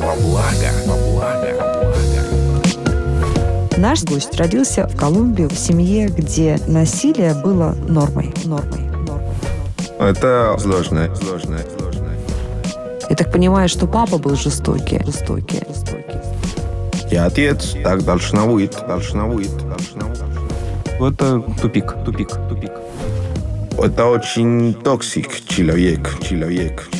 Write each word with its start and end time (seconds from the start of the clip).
во 0.00 0.16
благо, 0.16 0.70
во 0.86 0.96
благо. 0.96 1.70
Наш 3.76 4.02
гость 4.04 4.36
родился 4.36 4.86
в 4.86 4.96
Колумбии 4.96 5.44
в 5.44 5.54
семье, 5.54 6.08
где 6.08 6.58
насилие 6.66 7.34
было 7.34 7.74
нормой. 7.88 8.34
Нормой. 8.44 8.80
нормой. 9.06 9.34
Это 9.98 10.56
сложно, 10.58 11.14
сложно, 11.16 11.58
сложно. 11.78 12.08
Я 13.08 13.16
так 13.16 13.32
понимаю, 13.32 13.68
что 13.68 13.86
папа 13.86 14.18
был 14.18 14.36
жестокий. 14.36 15.00
Жестокий. 15.04 15.62
жестокий. 15.68 16.20
И 17.10 17.16
отец 17.16 17.74
так 17.82 18.04
должно 18.04 18.46
быть, 18.46 18.76
должно 18.86 19.28
быть, 19.28 19.56
должно 19.56 20.08
быть. 20.08 20.20
Это 21.00 21.42
тупик, 21.60 21.94
тупик, 22.04 22.30
тупик. 22.48 22.72
Это 23.78 24.06
очень 24.06 24.74
toxic 24.74 25.44
человек, 25.48 26.18
человек, 26.22 26.86
человек. 26.90 26.99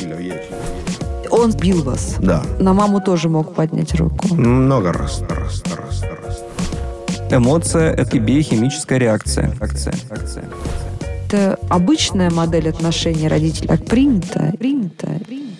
Он 1.41 1.51
бил 1.53 1.81
вас. 1.83 2.17
Да, 2.19 2.43
На 2.59 2.73
маму 2.73 3.01
тоже 3.01 3.27
мог 3.27 3.55
поднять 3.55 3.95
руку. 3.95 4.35
много 4.35 4.93
раз, 4.93 5.23
раз, 5.27 5.63
раз, 5.75 6.03
раз. 6.03 6.43
Эмоция– 7.31 7.91
это 7.97 8.19
биохимическая 8.19 8.99
реакция. 8.99 9.55
Акция, 9.59 9.93
акция. 10.11 10.43
Это 11.25 11.57
обычная 11.69 12.29
модель 12.29 12.69
отношений 12.69 13.27
родителей. 13.27 13.67
Так 13.69 13.85
принято. 13.85 14.53
Принято. 14.59 15.07
принято. 15.25 15.51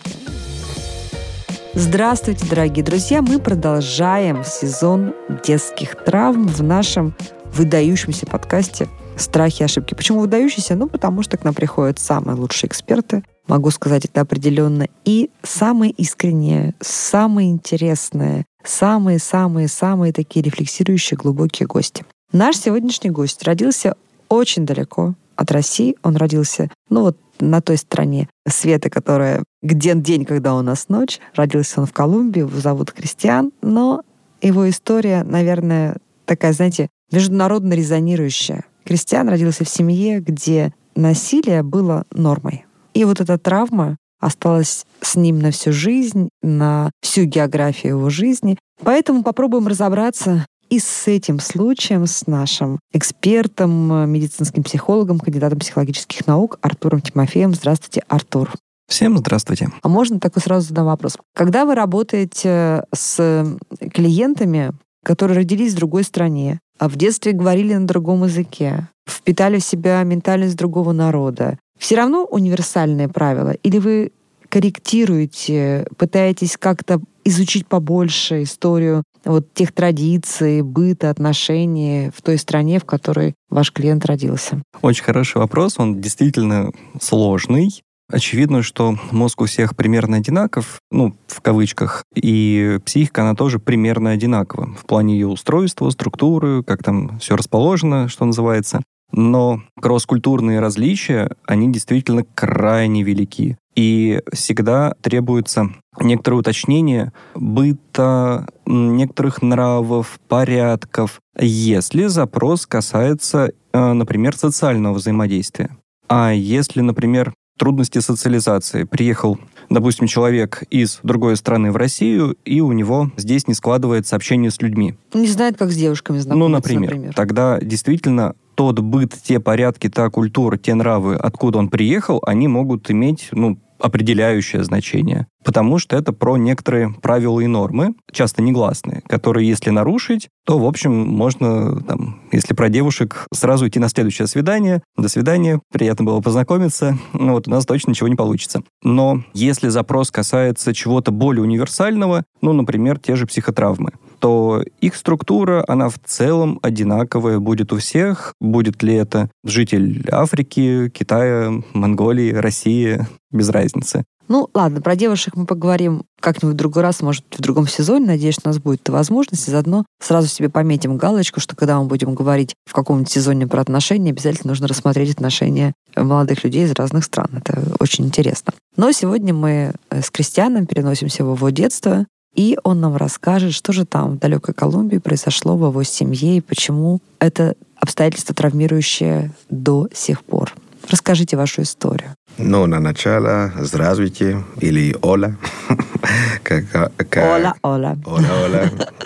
Здравствуйте, 1.73 2.45
дорогие 2.47 2.83
друзья! 2.85 3.21
Мы 3.23 3.39
продолжаем 3.39 4.43
сезон 4.43 5.13
детских 5.45 5.95
травм 6.03 6.45
в 6.45 6.61
нашем 6.61 7.15
выдающемся 7.53 8.27
подкасте 8.27 8.87
«Страхи 9.15 9.61
и 9.61 9.65
ошибки». 9.65 9.93
Почему 9.95 10.19
выдающийся? 10.19 10.75
Ну, 10.75 10.87
потому 10.87 11.23
что 11.23 11.37
к 11.37 11.43
нам 11.43 11.53
приходят 11.53 11.97
самые 11.97 12.35
лучшие 12.35 12.67
эксперты, 12.67 13.23
могу 13.51 13.69
сказать 13.69 14.05
это 14.05 14.21
определенно, 14.21 14.87
и 15.03 15.29
самые 15.43 15.91
искренние, 15.91 16.73
самые 16.79 17.51
интересные, 17.51 18.45
самые-самые-самые 18.63 20.13
такие 20.13 20.41
рефлексирующие 20.41 21.17
глубокие 21.17 21.67
гости. 21.67 22.05
Наш 22.31 22.55
сегодняшний 22.55 23.09
гость 23.09 23.43
родился 23.43 23.95
очень 24.29 24.65
далеко 24.65 25.15
от 25.35 25.51
России. 25.51 25.97
Он 26.01 26.15
родился, 26.15 26.69
ну 26.89 27.01
вот 27.01 27.17
на 27.41 27.59
той 27.59 27.75
стороне 27.75 28.29
света, 28.47 28.89
которая 28.89 29.43
где 29.61 29.95
день, 29.95 30.23
когда 30.23 30.55
у 30.55 30.61
нас 30.61 30.87
ночь. 30.87 31.19
Родился 31.35 31.81
он 31.81 31.87
в 31.87 31.93
Колумбии, 31.93 32.39
его 32.39 32.57
зовут 32.57 32.93
Кристиан, 32.93 33.51
но 33.61 34.01
его 34.41 34.69
история, 34.69 35.23
наверное, 35.23 35.97
такая, 36.23 36.53
знаете, 36.53 36.87
международно 37.11 37.73
резонирующая. 37.73 38.63
Кристиан 38.85 39.27
родился 39.27 39.65
в 39.65 39.69
семье, 39.69 40.21
где 40.21 40.73
насилие 40.95 41.63
было 41.63 42.05
нормой. 42.11 42.63
И 42.93 43.05
вот 43.05 43.21
эта 43.21 43.37
травма 43.37 43.97
осталась 44.19 44.85
с 45.01 45.15
ним 45.15 45.39
на 45.39 45.51
всю 45.51 45.71
жизнь, 45.71 46.29
на 46.41 46.91
всю 47.01 47.23
географию 47.23 47.97
его 47.97 48.09
жизни. 48.09 48.57
Поэтому 48.83 49.23
попробуем 49.23 49.67
разобраться 49.67 50.45
и 50.69 50.79
с 50.79 51.07
этим 51.07 51.39
случаем, 51.39 52.07
с 52.07 52.27
нашим 52.27 52.79
экспертом, 52.93 53.91
э, 53.91 54.05
медицинским 54.05 54.63
психологом, 54.63 55.19
кандидатом 55.19 55.59
психологических 55.59 56.25
наук 56.27 56.59
Артуром 56.61 57.01
Тимофеем. 57.01 57.53
Здравствуйте, 57.53 58.03
Артур. 58.07 58.51
Всем 58.87 59.17
здравствуйте. 59.17 59.69
А 59.81 59.89
можно 59.89 60.19
такой 60.19 60.41
сразу 60.41 60.67
задам 60.67 60.85
вопрос? 60.85 61.17
Когда 61.33 61.65
вы 61.65 61.75
работаете 61.75 62.85
с 62.93 63.57
клиентами, 63.93 64.71
которые 65.03 65.37
родились 65.37 65.73
в 65.73 65.77
другой 65.77 66.03
стране, 66.03 66.59
а 66.77 66.87
в 66.89 66.95
детстве 66.95 67.31
говорили 67.33 67.73
на 67.73 67.87
другом 67.87 68.23
языке, 68.23 68.87
впитали 69.07 69.59
в 69.59 69.63
себя 69.63 70.01
ментальность 70.03 70.57
другого 70.57 70.93
народа, 70.93 71.57
все 71.81 71.95
равно 71.95 72.25
универсальные 72.25 73.09
правила? 73.09 73.51
Или 73.63 73.79
вы 73.79 74.11
корректируете, 74.49 75.87
пытаетесь 75.97 76.55
как-то 76.57 77.01
изучить 77.23 77.67
побольше 77.67 78.43
историю 78.43 79.03
вот 79.25 79.53
тех 79.53 79.71
традиций, 79.71 80.61
быта, 80.61 81.09
отношений 81.09 82.11
в 82.15 82.21
той 82.21 82.37
стране, 82.37 82.79
в 82.79 82.85
которой 82.85 83.33
ваш 83.49 83.71
клиент 83.71 84.05
родился? 84.05 84.61
Очень 84.81 85.03
хороший 85.03 85.37
вопрос, 85.37 85.79
он 85.79 86.01
действительно 86.01 86.71
сложный. 87.01 87.81
Очевидно, 88.11 88.61
что 88.61 88.97
мозг 89.11 89.41
у 89.41 89.45
всех 89.45 89.75
примерно 89.75 90.17
одинаков, 90.17 90.79
ну, 90.91 91.15
в 91.27 91.39
кавычках, 91.41 92.03
и 92.13 92.77
психика, 92.85 93.21
она 93.21 93.35
тоже 93.35 93.57
примерно 93.57 94.11
одинакова 94.11 94.75
в 94.77 94.85
плане 94.85 95.13
ее 95.13 95.27
устройства, 95.27 95.89
структуры, 95.89 96.61
как 96.61 96.83
там 96.83 97.19
все 97.19 97.37
расположено, 97.37 98.09
что 98.09 98.25
называется. 98.25 98.81
Но 99.11 99.61
кросс-культурные 99.79 100.59
различия, 100.59 101.31
они 101.45 101.71
действительно 101.71 102.23
крайне 102.35 103.03
велики. 103.03 103.57
И 103.75 104.21
всегда 104.33 104.93
требуется 105.01 105.69
некоторое 105.99 106.37
уточнение 106.37 107.13
быта, 107.35 108.47
некоторых 108.65 109.41
нравов, 109.41 110.19
порядков, 110.27 111.19
если 111.39 112.07
запрос 112.07 112.65
касается, 112.65 113.51
э, 113.71 113.93
например, 113.93 114.35
социального 114.35 114.93
взаимодействия. 114.93 115.77
А 116.09 116.31
если, 116.31 116.81
например, 116.81 117.33
трудности 117.61 117.99
социализации. 117.99 118.85
Приехал, 118.85 119.37
допустим, 119.71 120.07
человек 120.07 120.63
из 120.69 120.99
другой 121.03 121.35
страны 121.37 121.71
в 121.71 121.77
Россию, 121.77 122.37
и 122.45 122.61
у 122.61 122.71
него 122.71 123.11
здесь 123.17 123.47
не 123.47 123.53
складывается 123.53 124.15
общение 124.15 124.51
с 124.51 124.61
людьми. 124.61 124.95
Не 125.13 125.27
знает, 125.27 125.57
как 125.57 125.71
с 125.71 125.75
девушками 125.75 126.19
знакомиться, 126.19 126.39
Ну, 126.39 126.47
например, 126.47 127.13
Тогда 127.15 127.59
действительно 127.59 128.35
тот 128.55 128.79
быт, 128.79 129.13
те 129.23 129.39
порядки, 129.39 129.89
та 129.89 130.09
культура, 130.09 130.57
те 130.57 130.75
нравы, 130.75 131.15
откуда 131.15 131.59
он 131.59 131.69
приехал, 131.69 132.21
они 132.25 132.47
могут 132.47 132.91
иметь, 132.91 133.29
ну, 133.31 133.57
определяющее 133.81 134.63
значение. 134.63 135.27
Потому 135.43 135.79
что 135.79 135.97
это 135.97 136.13
про 136.13 136.37
некоторые 136.37 136.93
правила 137.01 137.39
и 137.39 137.47
нормы, 137.47 137.93
часто 138.11 138.41
негласные, 138.41 139.01
которые, 139.07 139.47
если 139.47 139.71
нарушить, 139.71 140.29
то, 140.45 140.59
в 140.59 140.65
общем, 140.65 140.91
можно, 140.93 141.81
там, 141.81 142.21
если 142.31 142.53
про 142.53 142.69
девушек, 142.69 143.25
сразу 143.33 143.67
идти 143.67 143.79
на 143.79 143.89
следующее 143.89 144.27
свидание. 144.27 144.81
До 144.97 145.09
свидания, 145.09 145.59
приятно 145.73 146.05
было 146.05 146.21
познакомиться. 146.21 146.97
Ну, 147.13 147.33
вот 147.33 147.47
у 147.47 147.51
нас 147.51 147.65
точно 147.65 147.91
ничего 147.91 148.07
не 148.07 148.15
получится. 148.15 148.63
Но 148.83 149.23
если 149.33 149.69
запрос 149.69 150.11
касается 150.11 150.73
чего-то 150.73 151.11
более 151.11 151.43
универсального, 151.43 152.23
ну, 152.41 152.53
например, 152.53 152.99
те 152.99 153.15
же 153.15 153.25
психотравмы, 153.25 153.91
то 154.21 154.63
их 154.79 154.95
структура, 154.95 155.65
она 155.67 155.89
в 155.89 155.97
целом 156.05 156.59
одинаковая 156.61 157.39
будет 157.39 157.73
у 157.73 157.77
всех. 157.77 158.35
Будет 158.39 158.83
ли 158.83 158.93
это 158.93 159.29
житель 159.43 160.07
Африки, 160.11 160.89
Китая, 160.93 161.51
Монголии, 161.73 162.31
России, 162.31 163.07
без 163.31 163.49
разницы. 163.49 164.03
Ну, 164.27 164.47
ладно, 164.53 164.79
про 164.79 164.95
девушек 164.95 165.35
мы 165.35 165.45
поговорим 165.45 166.03
как-нибудь 166.21 166.53
в 166.53 166.57
другой 166.57 166.83
раз, 166.83 167.01
может, 167.01 167.25
в 167.31 167.41
другом 167.41 167.67
сезоне. 167.67 168.05
Надеюсь, 168.05 168.37
у 168.43 168.47
нас 168.47 168.59
будет 168.59 168.87
возможность. 168.87 169.47
И 169.47 169.51
заодно 169.51 169.85
сразу 169.99 170.27
себе 170.27 170.47
пометим 170.49 170.95
галочку, 170.97 171.39
что 171.39 171.55
когда 171.55 171.79
мы 171.81 171.87
будем 171.87 172.13
говорить 172.13 172.53
в 172.65 172.73
каком-нибудь 172.73 173.11
сезоне 173.11 173.47
про 173.47 173.61
отношения, 173.61 174.11
обязательно 174.11 174.51
нужно 174.51 174.67
рассмотреть 174.67 175.11
отношения 175.11 175.73
молодых 175.95 176.43
людей 176.43 176.63
из 176.63 176.71
разных 176.73 177.03
стран. 177.03 177.27
Это 177.43 177.75
очень 177.79 178.05
интересно. 178.05 178.53
Но 178.77 178.91
сегодня 178.91 179.33
мы 179.33 179.73
э, 179.89 180.01
с 180.01 180.09
Кристианом 180.11 180.65
переносимся 180.65 181.25
в 181.25 181.35
его 181.35 181.49
детство, 181.49 182.05
и 182.33 182.57
он 182.63 182.79
нам 182.79 182.95
расскажет, 182.95 183.53
что 183.53 183.73
же 183.73 183.85
там 183.85 184.11
в 184.15 184.19
далекой 184.19 184.53
Колумбии 184.53 184.97
произошло 184.97 185.57
в 185.57 185.67
его 185.67 185.83
семье 185.83 186.37
и 186.37 186.41
почему 186.41 186.99
это 187.19 187.55
обстоятельство 187.75 188.33
травмирующее 188.33 189.31
до 189.49 189.87
сих 189.93 190.23
пор. 190.23 190.53
Расскажите 190.89 191.37
вашу 191.37 191.61
историю. 191.61 192.15
Ну, 192.37 192.65
на 192.65 192.79
начало, 192.79 193.51
здравствуйте, 193.59 194.43
или 194.59 194.93
hola. 195.01 195.35
как, 196.43 196.91
как, 197.09 197.17
Ола, 197.17 197.55
Ола. 197.61 197.97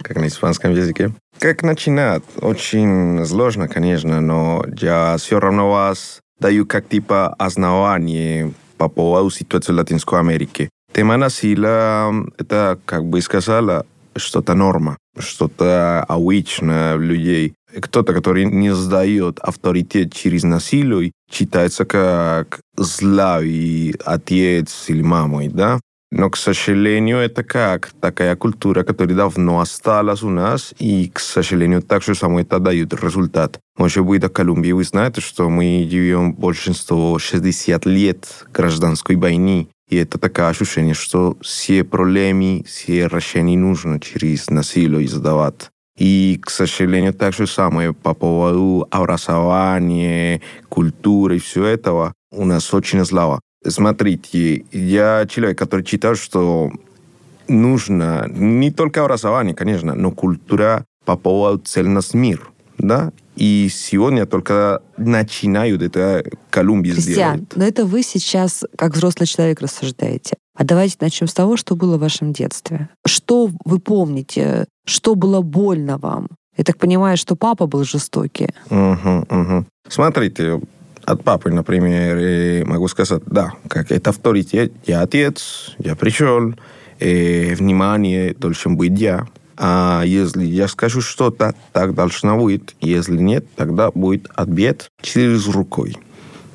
Как 0.02 0.16
на 0.18 0.28
испанском 0.28 0.72
языке. 0.74 1.14
Как 1.40 1.64
начинать? 1.64 2.24
Очень 2.42 3.26
сложно, 3.26 3.68
конечно, 3.68 4.22
но 4.22 4.64
я 4.80 5.18
все 5.18 5.40
равно 5.40 5.70
вас 5.70 6.22
даю 6.40 6.66
как 6.66 6.88
типа 6.88 7.34
основание 7.38 8.54
по 8.78 8.88
поводу 8.88 9.30
ситуации 9.30 9.74
в 9.74 9.76
Латинской 9.76 10.20
Америке. 10.20 10.70
Тема 10.96 11.18
насилия– 11.18 12.10
это, 12.38 12.80
как 12.86 13.04
бы 13.04 13.20
сказала, 13.20 13.86
что-то 14.16 14.54
норма, 14.54 14.96
что-то 15.20 16.02
обычное 16.08 16.96
людей. 16.96 17.54
Кто-то, 17.82 18.14
который 18.14 18.46
не 18.46 18.74
сдает 18.74 19.40
авторитет 19.40 20.14
через 20.14 20.44
насилие, 20.44 21.12
считается 21.30 21.84
как 21.84 22.62
злой 22.78 23.94
отец 24.06 24.86
или 24.88 25.02
мамой, 25.02 25.50
да? 25.50 25.82
Но, 26.12 26.30
к 26.30 26.38
сожалению, 26.38 27.18
это 27.18 27.44
как 27.44 27.92
такая 28.00 28.38
культура, 28.38 28.84
которая 28.84 29.18
давно 29.18 29.60
осталась 29.60 30.24
у 30.24 30.30
нас, 30.30 30.74
и, 30.80 31.12
к 31.14 31.20
сожалению, 31.20 31.82
также 31.82 32.16
само 32.16 32.40
это 32.40 32.60
дает 32.60 32.94
результат. 32.94 33.60
Может 33.78 34.06
быть, 34.06 34.24
в 34.24 34.30
Колумбии 34.30 34.72
вы 34.72 34.86
знаете, 34.86 35.20
что 35.20 35.50
мы 35.50 35.86
живем 35.92 36.32
больше 36.32 36.74
160 36.74 37.86
лет 37.86 38.46
гражданской 38.54 39.18
войны, 39.18 39.68
и 39.90 39.98
это 39.98 40.18
такое 40.18 40.50
ощущение, 40.50 40.94
что 40.94 41.38
все 41.42 41.84
проблемы, 41.84 42.64
все 42.68 43.08
решения 43.08 43.58
нужно 43.58 44.00
через 44.00 44.50
насилие 44.50 45.06
издавать. 45.06 45.70
И, 45.98 46.40
к 46.44 46.50
сожалению, 46.50 47.14
так 47.14 47.34
же 47.34 47.48
самое 47.48 47.94
по 47.94 48.14
поводу 48.14 48.88
образования, 48.92 50.42
культуры 50.68 51.38
и 51.38 51.40
всего 51.40 51.66
этого 51.66 52.14
у 52.32 52.46
нас 52.46 52.74
очень 52.74 53.06
слабо. 53.06 53.40
Смотрите, 53.66 54.66
я 54.72 55.26
человек, 55.30 55.58
который 55.58 55.86
читал, 55.86 56.16
что 56.16 56.72
нужно 57.48 58.28
не 58.30 58.72
только 58.72 59.04
образование, 59.04 59.56
конечно, 59.56 59.96
но 59.96 60.12
культура 60.12 60.86
по 61.06 61.16
поводу 61.16 61.60
цельности 61.60 62.18
мира, 62.18 62.44
да? 62.78 63.12
И 63.36 63.70
сегодня 63.72 64.26
только 64.26 64.82
начинают 64.98 65.82
это 65.82 66.24
Колумбия 66.50 66.94
Кристиан, 66.94 67.38
сделать. 67.38 67.56
но 67.56 67.66
это 67.66 67.86
вы 67.86 68.02
сейчас 68.02 68.64
как 68.78 68.94
взрослый 68.94 69.28
человек 69.28 69.62
рассуждаете. 69.62 70.36
А 70.58 70.64
давайте 70.64 70.96
начнем 71.02 71.28
с 71.28 71.34
того, 71.34 71.58
что 71.58 71.76
было 71.76 71.98
в 71.98 72.00
вашем 72.00 72.32
детстве. 72.32 72.90
Что 73.06 73.50
вы 73.66 73.80
помните? 73.80 74.66
Что 74.86 75.16
было 75.16 75.42
больно 75.42 75.98
вам? 75.98 76.30
Я 76.58 76.64
так 76.64 76.78
понимаю, 76.78 77.18
что 77.18 77.36
папа 77.36 77.68
был 77.68 77.84
жестокий. 77.84 78.50
Мгм, 78.70 79.26
мгм. 79.30 79.68
Смотрите, 79.90 80.62
от 81.04 81.24
папы, 81.24 81.52
например, 81.52 82.18
э, 82.18 82.64
могу 82.66 82.88
сказать, 82.88 83.22
да, 83.26 83.54
как 83.68 83.92
это 83.92 84.12
авторитет, 84.12 84.72
я 84.86 85.02
отец, 85.02 85.76
я 85.78 85.96
пришел, 85.96 86.54
э, 87.00 87.54
внимание 87.56 88.34
должен 88.34 88.78
быть 88.78 88.98
я. 88.98 89.28
А 89.58 90.04
если 90.06 90.44
я 90.46 90.68
скажу 90.68 91.02
что-то, 91.02 91.54
так 91.72 91.94
должно 91.96 92.38
быть. 92.44 92.76
Если 92.82 93.18
нет, 93.18 93.46
тогда 93.56 93.92
будет 93.92 94.28
ответ 94.36 94.88
через 95.02 95.48
рукой. 95.48 95.98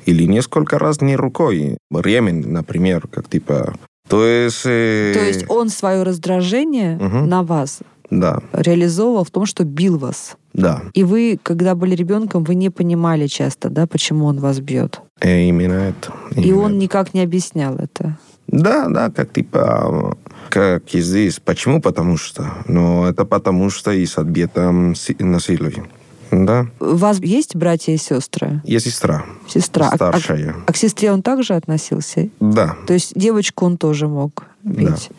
Или 0.05 0.23
несколько 0.25 0.79
раз 0.79 1.01
не 1.01 1.15
рукой. 1.15 1.77
Ремень, 1.93 2.47
например, 2.47 3.07
как 3.07 3.27
типа... 3.29 3.75
То 4.07 4.25
есть... 4.25 4.61
э, 4.65 5.11
То 5.13 5.23
есть 5.25 5.45
он 5.49 5.69
свое 5.69 6.03
раздражение 6.03 6.97
Мгм. 6.97 7.29
на 7.29 7.43
вас 7.43 7.79
Да, 8.09 8.41
реализовывал 8.51 9.23
в 9.23 9.29
том, 9.31 9.45
что 9.45 9.63
бил 9.63 9.97
вас. 9.97 10.35
да. 10.53 10.81
И 10.93 11.03
вы, 11.03 11.39
когда 11.41 11.75
были 11.75 11.95
ребенком, 11.95 12.43
вы 12.43 12.55
не 12.55 12.69
понимали 12.69 13.27
часто, 13.27 13.69
да, 13.69 13.87
почему 13.87 14.25
он 14.25 14.39
вас 14.39 14.59
бьет. 14.59 14.99
Э, 15.21 15.43
именно 15.47 15.73
это. 15.91 16.13
И 16.35 16.41
именно 16.41 16.61
он 16.63 16.71
это. 16.71 16.79
никак 16.81 17.13
не 17.13 17.21
объяснял 17.21 17.75
это. 17.75 18.17
Да, 18.47 18.89
да, 18.89 19.09
как 19.11 19.31
типа, 19.31 20.17
как 20.51 20.93
и 20.93 20.99
здесь. 21.01 21.39
Почему? 21.39 21.81
Потому 21.81 22.17
что. 22.17 22.45
Но 22.67 23.07
это 23.07 23.25
потому 23.25 23.69
что 23.69 23.91
и 23.91 24.05
с 24.05 24.17
ответом 24.17 24.93
си- 24.95 25.15
насилия. 25.19 25.83
Да. 26.31 26.67
У 26.79 26.95
вас 26.95 27.19
есть 27.19 27.55
братья 27.55 27.93
и 27.93 27.97
сестры? 27.97 28.61
Я 28.63 28.79
сестра. 28.79 29.23
Сестра. 29.47 29.87
А- 29.87 29.91
а- 29.91 29.95
Старшая. 29.95 30.55
А, 30.65 30.71
к 30.71 30.77
сестре 30.77 31.11
он 31.11 31.21
также 31.21 31.55
относился? 31.55 32.29
Да. 32.39 32.75
То 32.87 32.93
есть 32.93 33.13
девочку 33.15 33.65
он 33.65 33.77
тоже 33.77 34.07
мог 34.07 34.43
бить? 34.63 35.09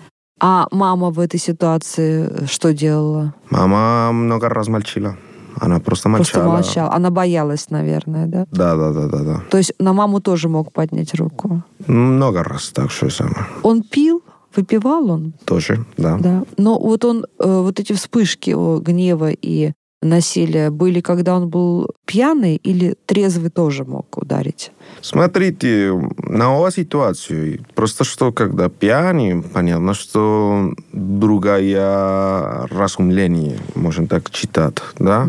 А 0.41 0.67
мама 0.71 1.11
в 1.11 1.19
этой 1.21 1.39
ситуации 1.39 2.47
что 2.47 2.73
делала? 2.73 3.35
Мама 3.51 4.11
много 4.13 4.49
раз 4.49 4.69
молчала. 4.69 5.17
Она 5.61 5.81
просто 5.81 6.09
молчала. 6.09 6.45
Просто 6.45 6.49
молчала. 6.51 6.93
Она 6.95 7.11
боялась, 7.11 7.71
наверное, 7.71 8.27
да? 8.27 8.47
Да, 8.51 8.75
да, 8.77 8.93
да, 8.93 9.07
да, 9.07 9.19
да. 9.23 9.43
То 9.51 9.59
есть 9.59 9.75
на 9.79 9.93
маму 9.93 10.21
тоже 10.21 10.49
мог 10.49 10.73
поднять 10.73 11.15
руку. 11.15 11.63
Много 11.87 12.43
раз 12.43 12.71
так 12.71 12.91
что 12.91 13.11
самое. 13.11 13.47
Он 13.63 13.83
пил? 13.83 14.23
Выпивал 14.55 15.11
он? 15.11 15.33
Тоже, 15.45 15.85
да. 15.97 16.19
Да. 16.19 16.45
Но 16.57 16.79
вот 16.79 17.05
он, 17.05 17.25
э, 17.25 17.61
вот 17.63 17.81
эти 17.81 17.93
вспышки 17.93 18.51
о, 18.51 18.79
гнева 18.79 19.31
и 19.31 19.73
насилия 20.03 20.71
были, 20.71 21.01
когда 21.01 21.37
он 21.37 21.49
был 21.49 21.89
пьяный 22.05 22.57
или 22.57 22.97
трезвый 23.07 23.51
тоже 23.51 23.85
мог 23.85 24.19
ударить? 24.19 24.73
Смотрите, 25.01 25.93
новая 26.19 26.71
ситуация. 26.71 27.61
Просто 27.75 28.05
что, 28.05 28.33
когда 28.33 28.69
пьяный, 28.69 29.43
понятно, 29.43 29.95
что 29.95 30.75
другая 30.93 32.67
разумление, 32.67 33.59
можно 33.75 34.07
так 34.07 34.31
читать, 34.31 34.79
да? 34.99 35.27